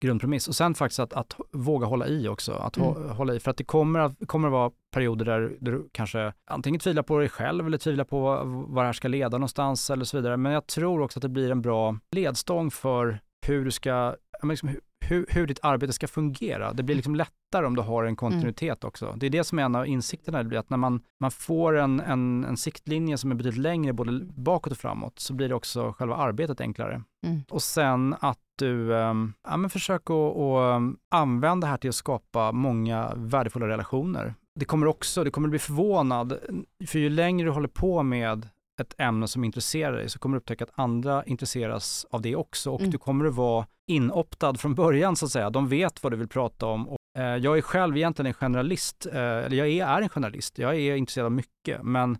[0.01, 0.47] grundpremiss.
[0.47, 2.53] Och sen faktiskt att, att våga hålla i också.
[2.53, 3.09] Att hå- Mm.
[3.09, 3.39] hålla i.
[3.39, 7.19] För att det kommer att, kommer att vara perioder där, du kanske antingen tvivlar på
[7.19, 10.37] dig själv eller tvivlar på vad, det här ska leda någonstans eller så vidare.
[10.37, 14.69] Men jag tror också att det blir en bra ledstång för hur du ska, liksom,
[15.07, 16.73] hur, hur, ditt arbete ska fungera.
[16.73, 19.13] Det blir liksom lättare om du har en kontinuitet också.
[19.17, 21.77] Det är det som är en av insikterna, det blir att när man, man får
[21.77, 25.55] en, en, en siktlinje som är betydligt längre både bakåt och framåt så blir det
[25.55, 27.03] också själva arbetet enklare.
[27.25, 27.41] Mm.
[27.49, 31.89] Och sen att du um, ja, men försök att, att um, använda det här till
[31.89, 34.35] att skapa många värdefulla relationer.
[34.59, 36.39] Det kommer också, det kommer bli förvånad,
[36.87, 38.49] för ju längre du håller på med
[38.81, 42.71] ett ämne som intresserar dig så kommer du upptäcka att andra intresseras av det också
[42.71, 42.91] och Mm.
[42.91, 45.49] du kommer att vara inoptad från början så att säga.
[45.49, 46.87] De vet vad du vill prata om.
[46.89, 50.57] Och, eh, jag är själv egentligen en generalist, eh, eller jag är, är en generalist,
[50.59, 52.17] jag är intresserad av mycket, men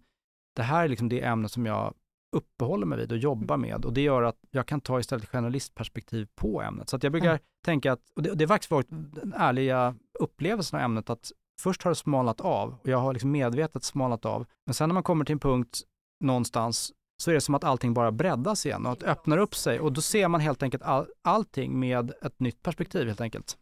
[0.56, 1.94] det här är liksom det ämne som jag
[2.36, 6.28] uppehåller mig vid och jobbar med och det gör att jag kan ta istället generalistperspektiv
[6.36, 6.90] på ämnet.
[6.90, 7.40] Så att jag brukar Mm.
[7.66, 11.32] tänka att, och det, och det har faktiskt varit den ärliga upplevelsen av ämnet, att
[11.62, 14.94] först har det smalnat av och jag har liksom medvetet smalnat av, men sen när
[14.94, 15.82] man kommer till en punkt
[16.26, 16.92] någonstans
[17.24, 19.92] så är det som att allting bara breddas igen och att öppnar upp sig och
[19.94, 23.58] då ser man helt enkelt all, allting med ett nytt perspektiv helt enkelt.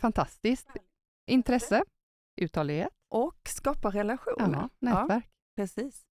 [0.00, 0.68] Fantastiskt.
[1.30, 1.84] Intresse,
[2.40, 4.58] uthållighet, Och skapa relationer.
[4.58, 5.24] ja, nätverk.
[5.56, 6.02] precis.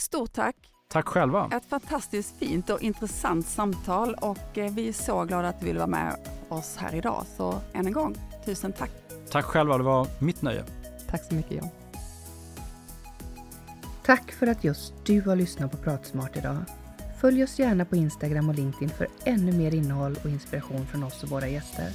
[0.00, 0.56] Stort tack.
[0.88, 1.50] Tack själva.
[1.52, 5.76] Ett fantastiskt fint och intressant samtal och eh, vi är så glada att du vill
[5.76, 6.16] vara med
[6.48, 7.24] oss här idag.
[7.36, 8.90] Så än en gång, tusen tack.
[9.30, 10.64] Tack själva, det var mitt nöje.
[11.10, 11.68] Tack så mycket John.
[14.08, 16.56] Tack för att just du har lyssnat på Pratsmart idag.
[17.20, 21.22] Följ oss gärna på Instagram och LinkedIn för ännu mer innehåll och inspiration från oss
[21.22, 21.88] och våra gäster.